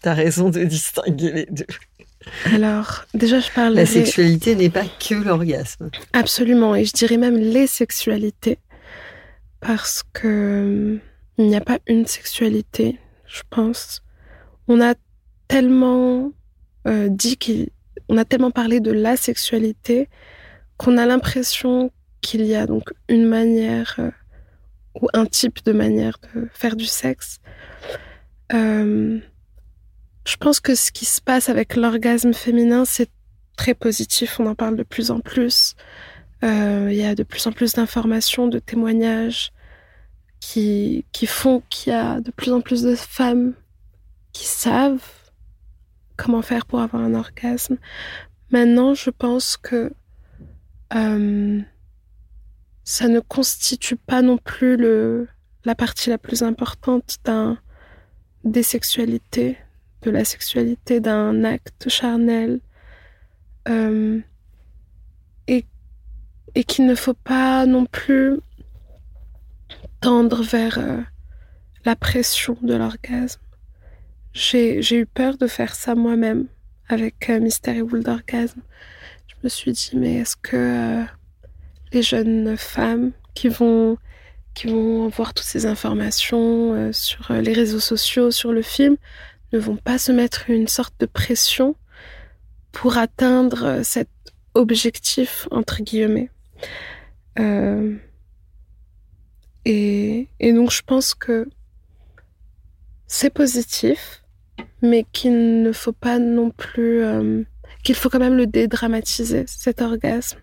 T'as 0.00 0.14
raison 0.14 0.50
de 0.50 0.64
distinguer 0.64 1.32
les 1.32 1.46
deux. 1.50 1.66
Alors, 2.52 3.04
déjà, 3.14 3.40
je 3.40 3.50
parle 3.50 3.74
La 3.74 3.86
sexualité 3.86 4.54
n'est 4.54 4.70
pas 4.70 4.84
que 4.84 5.14
l'orgasme. 5.14 5.90
Absolument, 6.12 6.74
et 6.74 6.84
je 6.84 6.92
dirais 6.92 7.16
même 7.16 7.36
les 7.36 7.66
sexualités, 7.66 8.58
parce 9.60 10.02
que 10.12 10.98
il 11.38 11.46
n'y 11.46 11.56
a 11.56 11.60
pas 11.60 11.78
une 11.86 12.06
sexualité, 12.06 12.98
je 13.26 13.42
pense. 13.48 14.02
On 14.66 14.80
a 14.80 14.94
tellement 15.46 16.32
euh, 16.86 17.08
dit 17.08 17.36
qu'il, 17.36 17.70
on 18.08 18.18
a 18.18 18.24
tellement 18.24 18.50
parlé 18.50 18.80
de 18.80 18.90
la 18.90 19.16
sexualité 19.16 20.08
qu'on 20.76 20.98
a 20.98 21.06
l'impression 21.06 21.90
qu'il 22.20 22.44
y 22.44 22.54
a 22.54 22.66
donc 22.66 22.92
une 23.08 23.26
manière 23.26 23.96
euh, 23.98 24.10
ou 25.00 25.08
un 25.14 25.26
type 25.26 25.64
de 25.64 25.72
manière 25.72 26.18
de 26.34 26.48
faire 26.52 26.76
du 26.76 26.86
sexe. 26.86 27.38
Euh, 28.52 29.20
je 30.28 30.36
pense 30.36 30.60
que 30.60 30.74
ce 30.74 30.92
qui 30.92 31.06
se 31.06 31.22
passe 31.22 31.48
avec 31.48 31.74
l'orgasme 31.74 32.34
féminin, 32.34 32.84
c'est 32.84 33.10
très 33.56 33.74
positif. 33.74 34.38
On 34.38 34.46
en 34.46 34.54
parle 34.54 34.76
de 34.76 34.82
plus 34.82 35.10
en 35.10 35.20
plus. 35.20 35.74
Euh, 36.44 36.88
Il 36.90 36.96
y 36.98 37.04
a 37.04 37.14
de 37.14 37.22
plus 37.22 37.46
en 37.46 37.52
plus 37.52 37.72
d'informations, 37.72 38.46
de 38.46 38.58
témoignages 38.58 39.52
qui, 40.38 41.06
qui 41.12 41.26
font 41.26 41.62
qu'il 41.70 41.92
y 41.92 41.96
a 41.96 42.20
de 42.20 42.30
plus 42.30 42.52
en 42.52 42.60
plus 42.60 42.82
de 42.82 42.94
femmes 42.94 43.54
qui 44.32 44.44
savent 44.46 45.02
comment 46.16 46.42
faire 46.42 46.66
pour 46.66 46.80
avoir 46.80 47.02
un 47.02 47.14
orgasme. 47.14 47.78
Maintenant, 48.50 48.92
je 48.92 49.08
pense 49.08 49.56
que 49.56 49.92
euh, 50.94 51.60
ça 52.84 53.08
ne 53.08 53.20
constitue 53.20 53.96
pas 53.96 54.20
non 54.20 54.36
plus 54.36 54.76
la 55.64 55.74
partie 55.74 56.10
la 56.10 56.18
plus 56.18 56.42
importante 56.42 57.16
d'un, 57.24 57.58
des 58.44 58.62
sexualités, 58.62 59.56
de 60.02 60.10
la 60.10 60.24
sexualité, 60.24 61.00
d'un 61.00 61.44
acte 61.44 61.88
charnel. 61.88 62.60
Euh, 63.68 64.20
et, 65.46 65.66
et 66.54 66.64
qu'il 66.64 66.86
ne 66.86 66.94
faut 66.94 67.14
pas 67.14 67.66
non 67.66 67.86
plus 67.86 68.38
tendre 70.00 70.42
vers 70.42 70.78
euh, 70.78 71.00
la 71.84 71.96
pression 71.96 72.56
de 72.62 72.74
l'orgasme. 72.74 73.40
J'ai, 74.32 74.80
eu 74.94 75.06
peur 75.06 75.36
de 75.36 75.46
faire 75.46 75.74
ça 75.74 75.94
moi-même 75.94 76.46
avec 76.88 77.28
euh, 77.28 77.40
Mystère 77.40 77.76
et 77.76 77.82
Boule 77.82 78.04
d'orgasme. 78.04 78.60
Je 79.26 79.34
me 79.42 79.48
suis 79.48 79.72
dit, 79.72 79.90
mais 79.94 80.16
est-ce 80.16 80.36
que 80.36 80.56
euh, 80.56 81.04
les 81.92 82.02
jeunes 82.02 82.56
femmes 82.56 83.12
qui 83.34 83.48
vont, 83.48 83.98
qui 84.54 84.68
vont 84.68 85.08
voir 85.08 85.34
toutes 85.34 85.46
ces 85.46 85.66
informations 85.66 86.92
sur 86.92 87.32
les 87.32 87.52
réseaux 87.52 87.80
sociaux, 87.80 88.30
sur 88.30 88.52
le 88.52 88.62
film, 88.62 88.96
ne 89.52 89.58
vont 89.58 89.76
pas 89.76 89.98
se 89.98 90.12
mettre 90.12 90.50
une 90.50 90.68
sorte 90.68 90.94
de 91.00 91.06
pression 91.06 91.74
pour 92.72 92.98
atteindre 92.98 93.82
cet 93.82 94.08
objectif, 94.54 95.48
entre 95.50 95.82
guillemets. 95.82 96.30
Euh, 97.38 97.96
et, 99.64 100.28
donc 100.40 100.70
je 100.70 100.82
pense 100.82 101.14
que 101.14 101.48
c'est 103.06 103.30
positif, 103.30 104.22
mais 104.82 105.04
qu'il 105.12 105.62
ne 105.62 105.72
faut 105.72 105.92
pas 105.92 106.18
non 106.18 106.50
plus, 106.50 107.02
euh, 107.02 107.42
qu'il 107.84 107.94
faut 107.94 108.08
quand 108.10 108.18
même 108.18 108.36
le 108.36 108.46
dédramatiser, 108.46 109.44
cet 109.46 109.82
orgasme. 109.82 110.38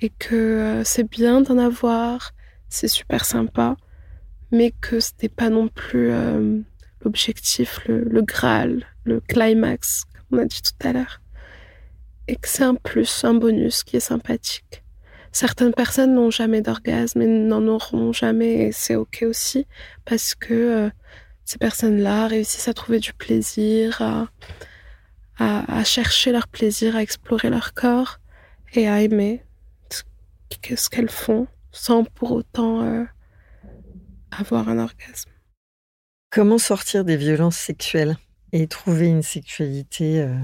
Et 0.00 0.10
que 0.10 0.34
euh, 0.34 0.84
c'est 0.84 1.08
bien 1.08 1.40
d'en 1.40 1.58
avoir, 1.58 2.32
c'est 2.68 2.88
super 2.88 3.24
sympa, 3.24 3.76
mais 4.52 4.72
que 4.80 5.00
c'était 5.00 5.28
pas 5.28 5.48
non 5.48 5.68
plus 5.68 6.12
l'objectif, 7.02 7.80
le, 7.86 8.22
Graal, 8.22 8.86
le 9.04 9.20
climax, 9.20 10.04
comme 10.12 10.38
on 10.38 10.42
a 10.42 10.44
dit 10.46 10.62
tout 10.62 10.86
à 10.86 10.92
l'heure. 10.92 11.20
Et 12.28 12.36
que 12.36 12.48
c'est 12.48 12.64
un 12.64 12.74
plus, 12.74 13.24
un 13.24 13.34
bonus 13.34 13.84
qui 13.84 13.96
est 13.96 14.00
sympathique. 14.00 14.82
Certaines 15.32 15.74
personnes 15.74 16.14
n'ont 16.14 16.30
jamais 16.30 16.62
d'orgasme 16.62 17.20
et 17.20 17.26
n'en 17.26 17.66
auront 17.68 18.12
jamais 18.12 18.68
et 18.68 18.72
c'est 18.72 18.96
ok 18.96 19.24
aussi 19.28 19.66
parce 20.06 20.34
que 20.34 20.54
euh, 20.54 20.90
ces 21.44 21.58
personnes-là 21.58 22.26
réussissent 22.26 22.68
à 22.68 22.74
trouver 22.74 23.00
du 23.00 23.12
plaisir, 23.12 24.00
à, 24.00 24.28
à, 25.38 25.84
chercher 25.84 26.32
leur 26.32 26.48
plaisir, 26.48 26.96
à 26.96 27.02
explorer 27.02 27.50
leur 27.50 27.74
corps 27.74 28.18
et 28.72 28.88
à 28.88 29.02
aimer 29.02 29.44
ce 30.74 30.88
qu'elles 30.88 31.10
font 31.10 31.46
sans 31.70 32.04
pour 32.04 32.32
autant 32.32 32.82
euh, 32.82 33.04
avoir 34.30 34.68
un 34.68 34.78
orgasme. 34.78 35.30
Comment 36.36 36.58
sortir 36.58 37.06
des 37.06 37.16
violences 37.16 37.56
sexuelles 37.56 38.18
et 38.52 38.66
trouver 38.66 39.06
une 39.06 39.22
sexualité, 39.22 40.20
euh, 40.20 40.36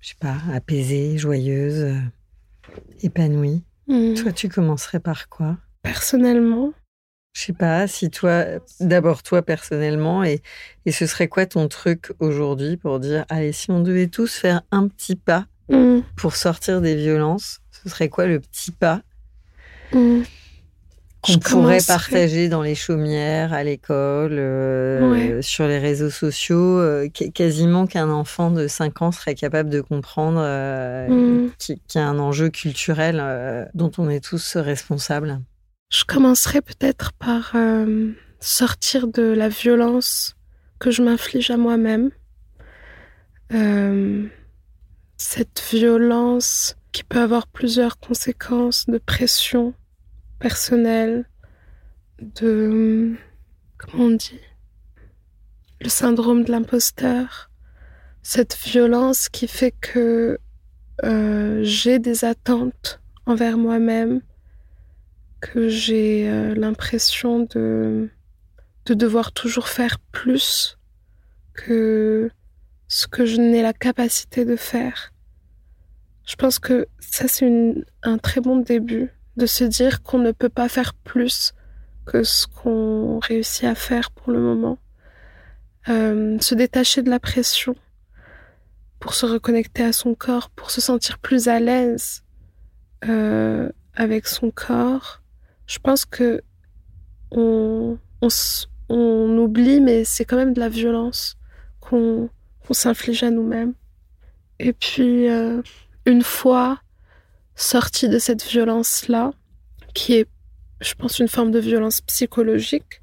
je 0.00 0.08
sais 0.08 0.14
pas, 0.18 0.36
apaisée, 0.50 1.18
joyeuse, 1.18 1.82
euh, 1.82 2.00
épanouie? 3.02 3.62
Hmm. 3.86 4.14
Toi, 4.14 4.32
tu 4.32 4.48
commencerais 4.48 4.98
par 4.98 5.28
quoi? 5.28 5.58
Personnellement, 5.82 6.72
je 7.34 7.42
sais 7.42 7.52
pas 7.52 7.86
si 7.86 8.08
toi, 8.08 8.46
d'abord 8.80 9.22
toi 9.22 9.42
personnellement, 9.42 10.24
et, 10.24 10.40
et 10.86 10.90
ce 10.90 11.04
serait 11.06 11.28
quoi 11.28 11.44
ton 11.44 11.68
truc 11.68 12.14
aujourd'hui 12.18 12.78
pour 12.78 12.98
dire, 12.98 13.26
allez, 13.28 13.52
si 13.52 13.70
on 13.70 13.80
devait 13.80 14.06
tous 14.06 14.34
faire 14.34 14.62
un 14.70 14.88
petit 14.88 15.16
pas 15.16 15.44
hmm. 15.68 15.98
pour 16.16 16.34
sortir 16.34 16.80
des 16.80 16.96
violences, 16.96 17.60
ce 17.72 17.90
serait 17.90 18.08
quoi 18.08 18.24
le 18.24 18.40
petit 18.40 18.70
pas? 18.70 19.02
Hmm 19.92 20.22
qu'on 21.26 21.38
pourrait 21.38 21.78
partager 21.86 22.48
dans 22.48 22.62
les 22.62 22.74
chaumières, 22.74 23.52
à 23.52 23.64
l'école, 23.64 24.38
euh, 24.38 25.42
sur 25.42 25.66
les 25.66 25.78
réseaux 25.78 26.10
sociaux, 26.10 26.78
euh, 26.78 27.08
quasiment 27.08 27.86
qu'un 27.86 28.10
enfant 28.10 28.50
de 28.50 28.66
5 28.66 29.02
ans 29.02 29.12
serait 29.12 29.34
capable 29.34 29.70
de 29.70 29.80
comprendre 29.80 30.40
euh, 30.40 31.08
mm. 31.08 31.50
qu'il 31.58 31.78
y 31.94 31.98
a 31.98 32.06
un 32.06 32.18
enjeu 32.18 32.48
culturel 32.50 33.68
dont 33.74 33.90
on 33.98 34.08
est 34.08 34.24
tous 34.24 34.56
responsables. 34.56 35.40
Je 35.90 36.04
commencerai 36.04 36.62
peut-être 36.62 37.12
par 37.12 37.54
sortir 38.40 39.06
de 39.08 39.22
la 39.22 39.48
violence 39.48 40.36
que 40.78 40.90
je 40.90 41.02
m'inflige 41.02 41.50
à 41.50 41.56
moi-même. 41.56 42.10
cette 45.16 45.62
violence 45.72 46.76
qui 46.92 47.04
peut 47.04 47.20
avoir 47.20 47.46
plusieurs 47.46 47.98
conséquences 47.98 48.86
de 48.86 48.98
pression, 48.98 49.74
personnel, 50.38 51.26
de... 52.20 53.14
Comment 53.78 54.04
on 54.04 54.10
dit 54.10 54.40
Le 55.80 55.88
syndrome 55.88 56.44
de 56.44 56.50
l'imposteur. 56.50 57.50
Cette 58.22 58.56
violence 58.56 59.28
qui 59.28 59.46
fait 59.46 59.72
que 59.72 60.38
euh, 61.04 61.60
j'ai 61.62 61.98
des 61.98 62.24
attentes 62.24 63.00
envers 63.26 63.58
moi-même, 63.58 64.22
que 65.40 65.68
j'ai 65.68 66.28
euh, 66.28 66.54
l'impression 66.54 67.40
de, 67.40 68.08
de 68.86 68.94
devoir 68.94 69.32
toujours 69.32 69.68
faire 69.68 69.98
plus 70.12 70.78
que 71.52 72.30
ce 72.88 73.06
que 73.06 73.26
je 73.26 73.36
n'ai 73.36 73.62
la 73.62 73.72
capacité 73.72 74.44
de 74.44 74.56
faire. 74.56 75.12
Je 76.26 76.34
pense 76.36 76.58
que 76.58 76.86
ça, 76.98 77.28
c'est 77.28 77.74
un 78.02 78.18
très 78.18 78.40
bon 78.40 78.56
début 78.56 79.10
de 79.36 79.46
se 79.46 79.64
dire 79.64 80.02
qu'on 80.02 80.18
ne 80.18 80.32
peut 80.32 80.48
pas 80.48 80.68
faire 80.68 80.94
plus 80.94 81.54
que 82.06 82.22
ce 82.22 82.46
qu'on 82.46 83.18
réussit 83.18 83.64
à 83.64 83.74
faire 83.74 84.10
pour 84.10 84.32
le 84.32 84.40
moment. 84.40 84.78
Euh, 85.88 86.38
se 86.40 86.54
détacher 86.54 87.02
de 87.02 87.10
la 87.10 87.20
pression 87.20 87.76
pour 88.98 89.14
se 89.14 89.26
reconnecter 89.26 89.84
à 89.84 89.92
son 89.92 90.14
corps, 90.14 90.50
pour 90.50 90.70
se 90.70 90.80
sentir 90.80 91.18
plus 91.18 91.48
à 91.48 91.60
l'aise 91.60 92.24
euh, 93.04 93.68
avec 93.94 94.26
son 94.26 94.50
corps. 94.50 95.22
Je 95.66 95.78
pense 95.78 96.04
que 96.04 96.42
on, 97.30 97.98
on, 98.88 99.38
oublie, 99.38 99.80
mais 99.80 100.04
c'est 100.04 100.24
quand 100.24 100.36
même 100.36 100.54
de 100.54 100.60
la 100.60 100.68
violence 100.68 101.36
qu'on 101.80 102.30
s'inflige 102.70 103.22
à 103.22 103.30
nous-mêmes. 103.30 103.74
Et 104.58 104.72
puis, 104.72 105.28
euh, 105.28 105.62
une 106.06 106.22
fois 106.22 106.80
sortie 107.56 108.08
de 108.08 108.18
cette 108.18 108.44
violence-là, 108.44 109.32
qui 109.94 110.14
est, 110.14 110.28
je 110.80 110.94
pense, 110.94 111.18
une 111.18 111.28
forme 111.28 111.50
de 111.50 111.58
violence 111.58 112.00
psychologique 112.02 113.02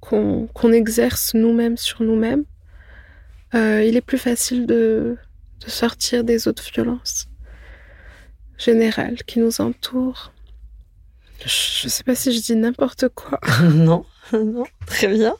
qu'on 0.00 0.72
exerce 0.72 1.32
nous-mêmes 1.34 1.76
sur 1.76 2.02
nous-mêmes, 2.02 2.44
euh, 3.54 3.82
il 3.82 3.96
est 3.96 4.02
plus 4.02 4.18
facile 4.18 4.66
de, 4.66 5.16
de 5.64 5.70
sortir 5.70 6.24
des 6.24 6.48
autres 6.48 6.64
violences 6.72 7.28
générales 8.58 9.22
qui 9.24 9.38
nous 9.38 9.60
entourent. 9.60 10.32
Je 11.40 11.86
ne 11.86 11.90
sais 11.90 12.04
pas 12.04 12.14
si 12.14 12.32
je 12.32 12.40
dis 12.40 12.56
n'importe 12.56 13.08
quoi. 13.08 13.40
non, 13.62 14.04
non, 14.32 14.64
très 14.86 15.08
bien. 15.08 15.36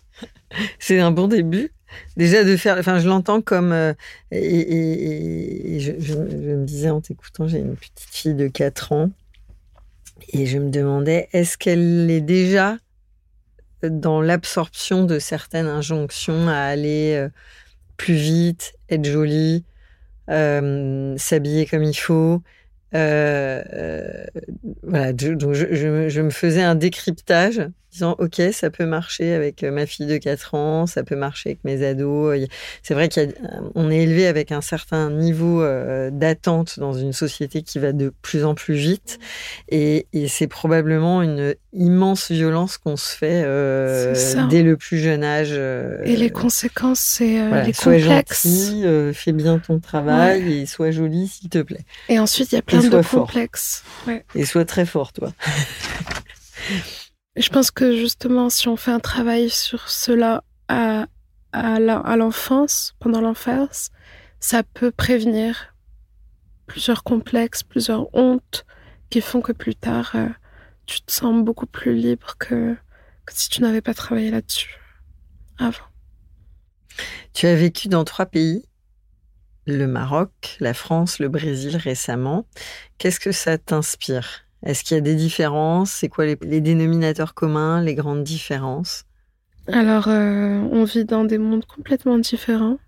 C'est 0.78 1.00
un 1.00 1.11
bon 1.11 1.28
début. 1.28 1.72
Déjà 2.16 2.44
de 2.44 2.57
faire, 2.57 2.78
enfin 2.78 2.98
je 2.98 3.09
l'entends 3.09 3.40
comme, 3.40 3.72
euh, 3.72 3.94
et, 4.30 5.78
je, 5.80 6.16
me 6.16 6.64
disais 6.64 6.90
en 6.90 7.00
t'écoutant, 7.00 7.48
j'ai 7.48 7.59
une 7.59 7.76
petite 7.76 8.00
fille 8.11 8.35
de 8.35 8.48
4 8.48 8.92
ans, 8.92 9.11
et 10.33 10.46
je 10.46 10.59
me 10.59 10.70
demandais, 10.70 11.28
est-ce 11.33 11.59
qu'elle 11.59 12.11
est 12.11 12.20
déjà 12.20 12.76
dans 13.83 14.20
l'absorption 14.20 15.04
de 15.04 15.18
certaines 15.18 15.66
injonctions 15.66 16.48
à 16.48 16.57
aller 16.57 17.14
euh, 17.16 17.28
plus 17.96 18.14
vite, 18.14 18.74
être 18.88 19.04
jolie, 19.04 19.64
euh, 20.30 21.14
s'habiller 21.18 21.66
comme 21.66 21.83
il 21.83 21.94
faut, 21.94 22.42
voilà, 22.92 23.64
donc 25.12 25.54
je, 25.54 26.09
je, 26.09 26.20
me 26.20 26.30
faisais 26.30 26.62
un 26.62 26.76
décryptage 26.76 27.68
disant 27.94 28.16
ok 28.18 28.42
ça 28.52 28.70
peut 28.70 28.87
marcher 28.87 29.35
avec 29.35 29.62
euh, 29.62 29.70
ma 29.70 29.87
fille 29.87 30.07
de 30.07 30.16
4 30.16 30.54
ans 30.54 30.87
ça 30.87 31.04
peut 31.04 31.14
marcher 31.14 31.50
avec 31.50 31.64
mes 31.64 31.87
ados. 31.87 32.37
C'est 32.83 32.94
vrai 32.94 33.09
qu'on 33.09 33.90
est 33.90 34.02
élevé 34.02 34.26
avec 34.26 34.50
un 34.50 34.61
certain 34.61 35.11
niveau 35.11 35.62
euh, 35.62 36.11
d'attente 36.11 36.78
dans 36.78 36.92
une 36.92 37.12
société 37.12 37.62
qui 37.62 37.78
va 37.78 37.92
de 37.92 38.12
plus 38.22 38.44
en 38.44 38.54
plus 38.54 38.74
vite. 38.74 39.18
Et, 39.68 40.07
c'est 40.28 40.46
probablement 40.46 41.22
une 41.22 41.54
immense 41.72 42.30
violence 42.30 42.78
qu'on 42.78 42.96
se 42.96 43.14
fait 43.14 43.42
euh, 43.44 44.14
dès 44.48 44.62
le 44.62 44.76
plus 44.76 44.98
jeune 44.98 45.22
âge 45.22 45.52
et 45.52 46.16
les 46.16 46.30
conséquences 46.30 47.00
c'est 47.00 47.64
les 47.64 47.72
sois 47.72 47.98
gentil 47.98 48.85
fais 49.12 49.33
bien 49.33 49.59
ton 49.59 49.78
travail 49.78 50.61
et 50.61 50.66
sois 50.66 50.90
jolie 50.90 51.28
s'il 51.28 51.50
te 51.50 51.62
plaît. 51.62 51.85
Et 52.09 52.18
ensuite 52.18 52.52
il 52.52 52.57
y 52.57 52.59
a 52.59 52.62
plein 52.62 52.80
de 52.80 53.02
complexes. 53.02 53.85
Et 54.35 54.44
sois 54.44 54.64
très 54.64 54.87
fort 54.87 55.12
toi 55.12 55.33
je 57.37 57.49
pense 57.49 57.70
que 57.70 57.97
justement, 57.97 58.49
si 58.51 58.68
on 58.68 58.77
fait 58.77 58.92
un 58.92 59.01
travail 59.01 59.51
sur 59.51 59.88
cela 59.88 60.44
à, 60.68 61.07
l'enfance, 61.53 62.94
pendant 62.99 63.20
l'enfance, 63.20 63.90
ça 64.40 64.62
peut 64.62 64.90
prévenir 64.90 65.75
plusieurs 66.66 67.05
complexes, 67.05 67.62
plusieurs 67.62 68.14
hontes 68.14 68.64
qui 69.11 69.20
font 69.20 69.40
que 69.40 69.53
plus 69.53 69.75
tard, 69.75 70.12
euh, 70.14 70.29
tu 70.87 71.01
te 71.01 71.12
sens 71.12 71.44
beaucoup 71.44 71.66
plus 71.66 71.94
libre 71.94 72.37
que 72.38 72.77
si 73.31 73.49
tu 73.49 73.62
n'avais 73.62 73.81
pas 73.81 73.94
travaillé 73.94 74.31
là-dessus 74.31 74.79
avant. 75.59 75.87
Tu 77.33 77.47
as 77.47 77.55
vécu 77.55 77.88
dans 77.88 78.05
trois 78.05 78.27
pays, 78.27 78.64
le 79.66 79.87
Maroc, 79.87 80.57
la 80.61 80.75
France, 80.75 81.18
le 81.18 81.29
Brésil 81.29 81.77
récemment. 81.77 82.47
Qu'est-ce 82.99 83.20
que 83.20 83.33
ça 83.33 83.59
t'inspire? 83.59 84.43
Est-ce 84.64 84.83
qu'il 84.83 84.94
y 84.94 84.98
a 84.98 85.03
des 85.03 85.14
différences? 85.14 85.90
C'est 85.90 86.09
quoi 86.09 86.24
les, 86.24 86.37
dénominateurs 86.37 87.35
communs, 87.35 87.83
les 87.83 87.94
grandes 87.94 88.24
différences? 88.24 89.05
Alors, 89.68 90.09
euh, 90.09 90.61
on 90.72 90.85
vit 90.85 91.05
dans 91.05 91.24
des 91.24 91.38
mondes 91.38 91.66
complètement 91.66 92.18
différents. 92.18 92.79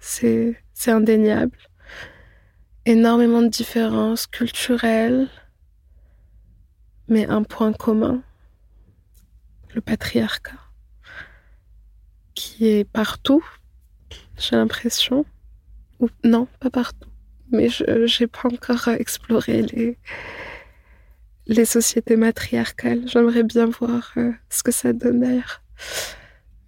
c'est 0.00 0.56
indéniable. 0.86 1.56
Énormément 2.86 3.42
de 3.42 3.48
différences 3.48 4.26
culturelles, 4.26 5.28
mais 7.08 7.26
un 7.26 7.42
point 7.42 7.72
commun, 7.72 8.22
le 9.74 9.80
patriarcat, 9.82 10.58
qui 12.34 12.66
est 12.66 12.84
partout, 12.84 13.44
j'ai 14.38 14.56
l'impression. 14.56 15.26
Non, 16.24 16.48
pas 16.58 16.70
partout 16.70 17.11
mais 17.52 17.68
je 17.68 17.84
n'ai 18.22 18.26
pas 18.26 18.48
encore 18.48 18.88
exploré 18.88 19.96
les, 21.46 21.64
sociétés 21.64 22.16
matriarcales. 22.16 23.02
J'aimerais 23.06 23.42
bien 23.42 23.66
voir 23.66 24.12
euh, 24.16 24.32
ce 24.48 24.62
que 24.62 24.72
ça 24.72 24.92
donne 24.92 25.20
d'ailleurs. 25.20 25.62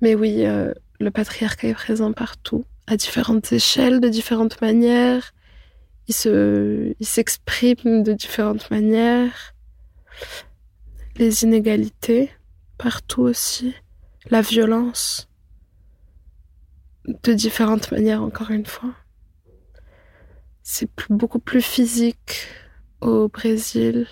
Mais 0.00 0.14
oui, 0.14 0.44
euh, 0.44 0.72
le 1.00 1.10
patriarcat 1.10 1.68
est 1.68 1.74
présent 1.74 2.12
partout, 2.12 2.64
à 2.86 2.96
différentes 2.96 3.52
échelles, 3.52 4.00
de 4.00 4.08
différentes 4.08 4.60
manières. 4.60 5.32
Il 6.06 6.94
s'exprime 7.00 8.02
de 8.02 8.12
différentes 8.12 8.70
manières. 8.70 9.54
Les 11.16 11.44
inégalités, 11.44 12.30
partout 12.76 13.22
aussi. 13.22 13.74
La 14.30 14.42
violence, 14.42 15.28
de 17.06 17.32
différentes 17.32 17.90
manières 17.90 18.22
encore 18.22 18.50
une 18.50 18.66
fois 18.66 18.94
c'est 20.64 20.88
beaucoup 21.10 21.38
plus 21.38 21.60
physique 21.60 22.48
au 23.02 23.28
Brésil, 23.28 24.08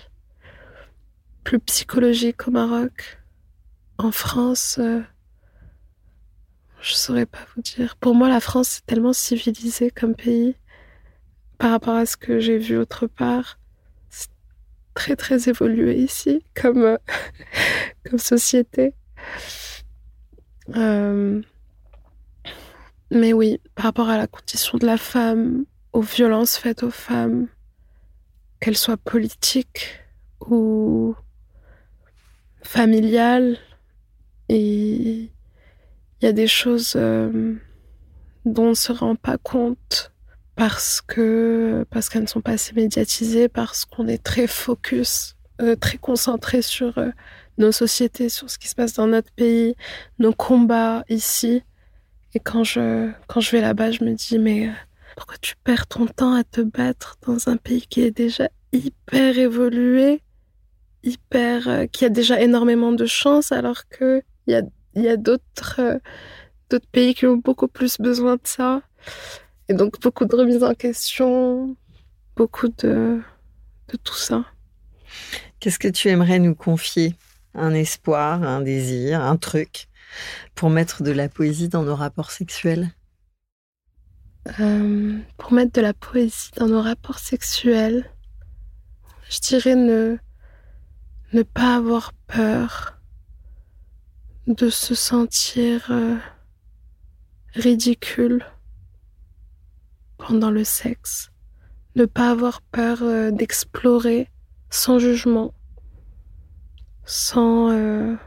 plus 1.43 1.59
psychologique 1.59 2.47
au 2.47 2.51
Maroc. 2.51 3.19
En 3.97 4.11
France, 4.11 4.77
euh, 4.79 5.01
je 6.79 6.93
saurais 6.93 7.25
pas 7.25 7.39
vous 7.55 7.63
dire. 7.63 7.95
Pour 7.97 8.13
moi, 8.13 8.29
la 8.29 8.39
France, 8.39 8.69
c'est 8.69 8.85
tellement 8.85 9.13
civilisé 9.13 9.89
comme 9.89 10.15
pays 10.15 10.55
par 11.57 11.71
rapport 11.71 11.95
à 11.95 12.05
ce 12.05 12.17
que 12.17 12.39
j'ai 12.39 12.59
vu 12.59 12.77
autre 12.77 13.07
part. 13.07 13.57
C'est 14.09 14.29
très, 14.93 15.15
très 15.15 15.49
évolué 15.49 15.97
ici 15.97 16.45
comme, 16.53 16.83
euh, 16.83 16.97
comme 18.05 18.19
société. 18.19 18.93
Euh, 20.75 21.41
mais 23.09 23.33
oui, 23.33 23.59
par 23.73 23.85
rapport 23.85 24.09
à 24.09 24.17
la 24.17 24.27
condition 24.27 24.77
de 24.77 24.85
la 24.85 24.97
femme, 24.97 25.65
aux 25.93 26.01
violences 26.01 26.57
faites 26.57 26.83
aux 26.83 26.91
femmes, 26.91 27.47
qu'elles 28.59 28.77
soient 28.77 28.97
politiques 28.97 30.01
ou 30.41 31.15
familiales, 32.63 33.57
et 34.49 35.29
il 36.23 36.25
y 36.25 36.25
a 36.25 36.33
des 36.33 36.47
choses 36.47 36.93
euh, 36.95 37.53
dont 38.45 38.65
on 38.65 38.69
ne 38.69 38.73
se 38.73 38.91
rend 38.91 39.15
pas 39.15 39.37
compte 39.37 40.11
parce 40.55 41.01
que 41.01 41.85
parce 41.89 42.09
qu'elles 42.09 42.23
ne 42.23 42.27
sont 42.27 42.41
pas 42.41 42.51
assez 42.51 42.73
médiatisées, 42.73 43.49
parce 43.49 43.85
qu'on 43.85 44.07
est 44.07 44.23
très 44.23 44.47
focus, 44.47 45.35
euh, 45.61 45.75
très 45.75 45.97
concentré 45.97 46.61
sur 46.61 46.97
euh, 46.97 47.09
nos 47.57 47.71
sociétés, 47.71 48.29
sur 48.29 48.49
ce 48.49 48.57
qui 48.57 48.67
se 48.67 48.75
passe 48.75 48.93
dans 48.93 49.07
notre 49.07 49.31
pays, 49.31 49.75
nos 50.19 50.33
combats 50.33 51.03
ici. 51.09 51.63
Et 52.35 52.39
quand 52.39 52.63
je 52.63 53.11
quand 53.27 53.41
je 53.41 53.51
vais 53.51 53.61
là-bas, 53.61 53.91
je 53.91 54.03
me 54.03 54.13
dis 54.13 54.39
mais 54.39 54.69
pourquoi 55.15 55.35
tu 55.41 55.55
perds 55.63 55.87
ton 55.87 56.05
temps 56.07 56.33
à 56.33 56.43
te 56.43 56.61
battre 56.61 57.17
dans 57.25 57.49
un 57.49 57.57
pays 57.57 57.85
qui 57.87 58.01
est 58.01 58.11
déjà 58.11 58.49
hyper 58.71 59.37
évolué, 59.37 60.21
hyper 61.03 61.87
qui 61.91 62.05
a 62.05 62.09
déjà 62.09 62.41
énormément 62.41 62.91
de 62.91 63.05
chance 63.05 63.51
alors 63.51 63.87
que 63.89 64.21
il 64.47 64.53
y 64.95 65.07
a 65.07 65.11
euh, 65.11 65.17
d'autres 65.17 65.99
pays 66.91 67.13
qui 67.13 67.25
ont 67.25 67.37
beaucoup 67.37 67.67
plus 67.67 67.97
besoin 67.99 68.35
de 68.35 68.41
ça? 68.45 68.81
Et 69.69 69.73
donc 69.73 69.99
beaucoup 70.01 70.25
de 70.25 70.35
remises 70.35 70.63
en 70.63 70.73
question, 70.73 71.75
beaucoup 72.35 72.67
de 72.67 73.21
tout 74.03 74.15
ça. 74.15 74.45
Qu'est-ce 75.59 75.79
que 75.79 75.87
tu 75.87 76.09
aimerais 76.09 76.39
nous 76.39 76.55
confier? 76.55 77.15
Un 77.53 77.73
espoir, 77.75 78.41
un 78.41 78.61
désir, 78.61 79.21
un 79.21 79.37
truc 79.37 79.87
pour 80.55 80.71
mettre 80.71 81.03
de 81.03 81.11
la 81.11 81.29
poésie 81.29 81.69
dans 81.69 81.83
nos 81.83 81.95
rapports 81.95 82.31
sexuels? 82.31 82.89
Euh, 84.59 85.19
Pour 85.37 85.53
mettre 85.53 85.71
de 85.73 85.81
la 85.81 85.93
poésie 85.93 86.51
dans 86.57 86.67
nos 86.67 86.81
rapports 86.81 87.19
sexuels, 87.19 88.09
je 89.29 89.39
dirais 89.39 89.75
ne, 89.75 90.17
ne 91.31 91.43
pas 91.43 91.75
avoir 91.75 92.13
peur 92.27 92.99
de 94.47 94.69
se 94.69 94.95
sentir 94.95 95.87
euh, 95.89 96.17
ridicule 97.53 98.45
pendant 100.17 100.51
le 100.51 100.63
sexe, 100.63 101.31
ne 101.95 102.05
pas 102.05 102.31
avoir 102.31 102.61
peur 102.61 102.99
euh, 103.01 103.31
d'explorer 103.31 104.29
sans 104.69 104.99
jugement, 104.99 105.53
sans, 107.05 108.17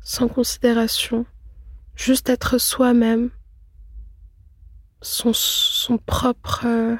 sans 0.00 0.28
considération, 0.28 1.26
juste 1.96 2.28
être 2.28 2.58
soi-même, 2.58 3.30
son, 5.02 5.32
son 5.34 5.98
propre 5.98 6.96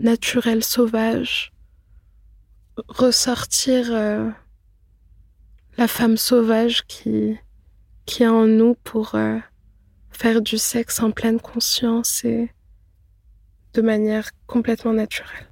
naturel 0.00 0.64
sauvage, 0.64 1.52
ressortir 2.88 3.92
la 5.76 5.88
femme 5.88 6.16
sauvage 6.16 6.84
qui, 6.86 7.36
qui 8.06 8.22
est 8.22 8.28
en 8.28 8.46
nous 8.46 8.74
pour 8.84 9.14
euh, 9.14 9.38
faire 10.10 10.40
du 10.40 10.58
sexe 10.58 11.00
en 11.00 11.10
pleine 11.10 11.40
conscience 11.40 12.24
et 12.24 12.50
de 13.72 13.82
manière 13.82 14.30
complètement 14.46 14.92
naturelle. 14.92 15.48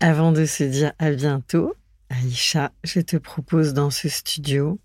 Avant 0.00 0.32
de 0.32 0.44
se 0.44 0.64
dire 0.64 0.92
à 0.98 1.10
bientôt, 1.10 1.74
Aïcha, 2.08 2.72
je 2.82 3.00
te 3.00 3.16
propose 3.16 3.74
dans 3.74 3.90
ce 3.90 4.08
studio 4.08 4.80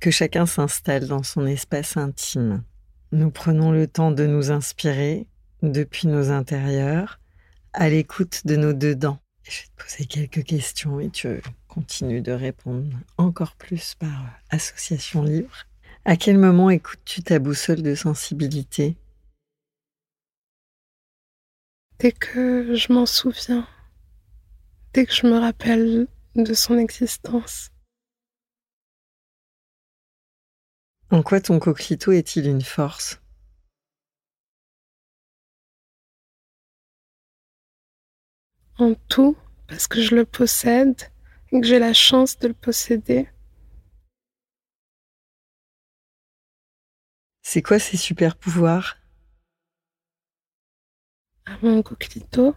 que 0.00 0.10
chacun 0.10 0.46
s'installe 0.46 1.06
dans 1.06 1.22
son 1.22 1.46
espace 1.46 1.96
intime. 1.96 2.62
Nous 3.10 3.30
prenons 3.30 3.72
le 3.72 3.86
temps 3.86 4.10
de 4.10 4.24
nous 4.24 4.50
inspirer 4.50 5.26
depuis 5.62 6.08
nos 6.08 6.30
intérieurs, 6.30 7.20
à 7.72 7.88
l'écoute 7.88 8.46
de 8.46 8.56
nos 8.56 8.72
dedans. 8.72 9.18
Je 9.44 9.60
vais 9.60 9.66
te 9.66 9.82
poser 9.82 10.04
quelques 10.06 10.44
questions 10.44 11.00
et 11.00 11.10
tu 11.10 11.40
continues 11.68 12.20
de 12.20 12.32
répondre 12.32 12.96
encore 13.16 13.56
plus 13.56 13.94
par 13.94 14.30
association 14.50 15.22
libre. 15.22 15.66
À 16.04 16.16
quel 16.16 16.38
moment 16.38 16.70
écoutes-tu 16.70 17.22
ta 17.22 17.38
boussole 17.38 17.82
de 17.82 17.94
sensibilité? 17.94 18.96
Dès 21.98 22.12
que 22.12 22.74
je 22.74 22.92
m'en 22.92 23.06
souviens, 23.06 23.66
dès 24.92 25.06
que 25.06 25.14
je 25.14 25.26
me 25.26 25.38
rappelle 25.38 26.08
de 26.34 26.54
son 26.54 26.76
existence. 26.78 27.70
En 31.10 31.22
quoi 31.22 31.40
ton 31.40 31.58
coquelicot 31.58 32.12
est-il 32.12 32.46
une 32.48 32.62
force? 32.62 33.21
En 38.78 38.94
tout, 39.08 39.36
parce 39.68 39.86
que 39.86 40.00
je 40.00 40.14
le 40.14 40.24
possède 40.24 41.02
et 41.50 41.60
que 41.60 41.66
j'ai 41.66 41.78
la 41.78 41.92
chance 41.92 42.38
de 42.38 42.48
le 42.48 42.54
posséder. 42.54 43.28
C'est 47.42 47.62
quoi 47.62 47.78
ces 47.78 47.96
super 47.96 48.36
pouvoirs? 48.36 48.96
Mon 51.62 51.82
coquelito. 51.82 52.54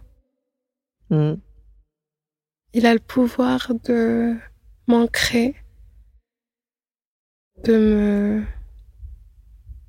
Hmm. 1.10 1.34
Il 2.72 2.86
a 2.86 2.94
le 2.94 3.00
pouvoir 3.00 3.72
de 3.84 4.36
m'ancrer, 4.86 5.54
de 7.64 7.76
me, 7.78 8.44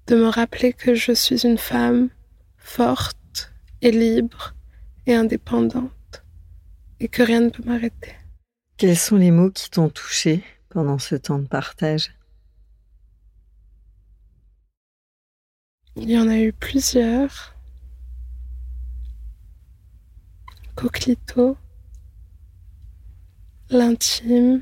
de 0.07 0.15
me 0.15 0.27
rappeler 0.27 0.73
que 0.73 0.93
je 0.93 1.11
suis 1.11 1.45
une 1.45 1.57
femme 1.57 2.09
forte 2.57 3.53
et 3.81 3.91
libre 3.91 4.55
et 5.05 5.15
indépendante 5.15 5.96
et 6.99 7.07
que 7.07 7.23
rien 7.23 7.41
ne 7.41 7.49
peut 7.49 7.63
m'arrêter. 7.63 8.15
Quels 8.77 8.97
sont 8.97 9.15
les 9.15 9.31
mots 9.31 9.51
qui 9.51 9.69
t'ont 9.69 9.89
touché 9.89 10.43
pendant 10.69 10.99
ce 10.99 11.15
temps 11.15 11.39
de 11.39 11.47
partage? 11.47 12.13
Il 15.95 16.11
y 16.11 16.19
en 16.19 16.27
a 16.27 16.37
eu 16.37 16.53
plusieurs. 16.53 17.55
Coquelito, 20.75 21.57
l'intime, 23.71 24.61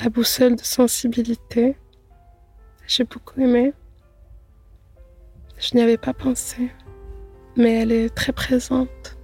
la 0.00 0.10
boussole 0.10 0.56
de 0.56 0.62
sensibilité. 0.62 1.78
J'ai 2.86 3.04
beaucoup 3.04 3.40
aimé. 3.40 3.72
Je 5.58 5.74
n'y 5.74 5.80
avais 5.80 5.96
pas 5.96 6.12
pensé, 6.12 6.70
mais 7.58 7.82
elle 7.82 7.92
est 7.92 8.14
très 8.14 8.32
présente. 8.32 9.18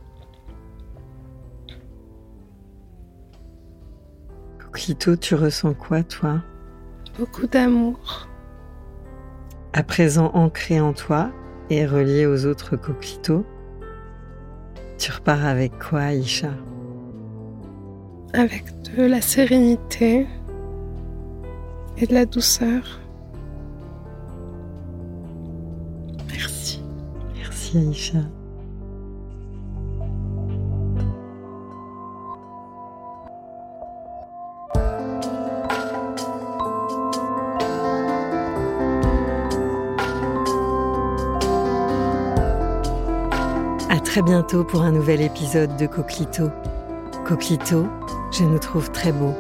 Coquelito, 4.59 5.17
tu 5.17 5.35
ressens 5.37 5.75
quoi, 5.75 6.03
toi? 6.03 6.43
Beaucoup 7.19 7.47
d'amour. 7.47 8.29
À 9.73 9.85
présent 9.85 10.33
ancré 10.35 10.81
en 10.81 10.93
toi 10.93 11.31
et 11.71 11.87
relié 11.87 12.27
aux 12.27 12.45
autres 12.45 12.77
coquelicots, 12.77 13.47
tu 14.99 15.13
repars 15.13 15.45
avec 15.47 15.79
quoi, 15.79 16.01
Aïcha? 16.01 16.51
Avec 18.33 18.65
de 18.97 19.05
la 19.05 19.21
sérénité 19.21 20.27
et 21.97 22.07
de 22.07 22.15
la 22.15 22.27
douceur. 22.27 23.01
Merci, 27.75 27.79
Aïcha. 27.79 28.19
très 44.05 44.23
bientôt 44.23 44.63
pour 44.63 44.83
un 44.83 44.93
nouvel 44.93 45.21
épisode 45.23 45.77
de 45.77 45.87
Coquelito. 45.87 46.49
Coquelito, 47.27 47.89
je 48.31 48.45
nous 48.45 48.61
trouve 48.61 48.93
très 48.93 49.11
beau. 49.11 49.35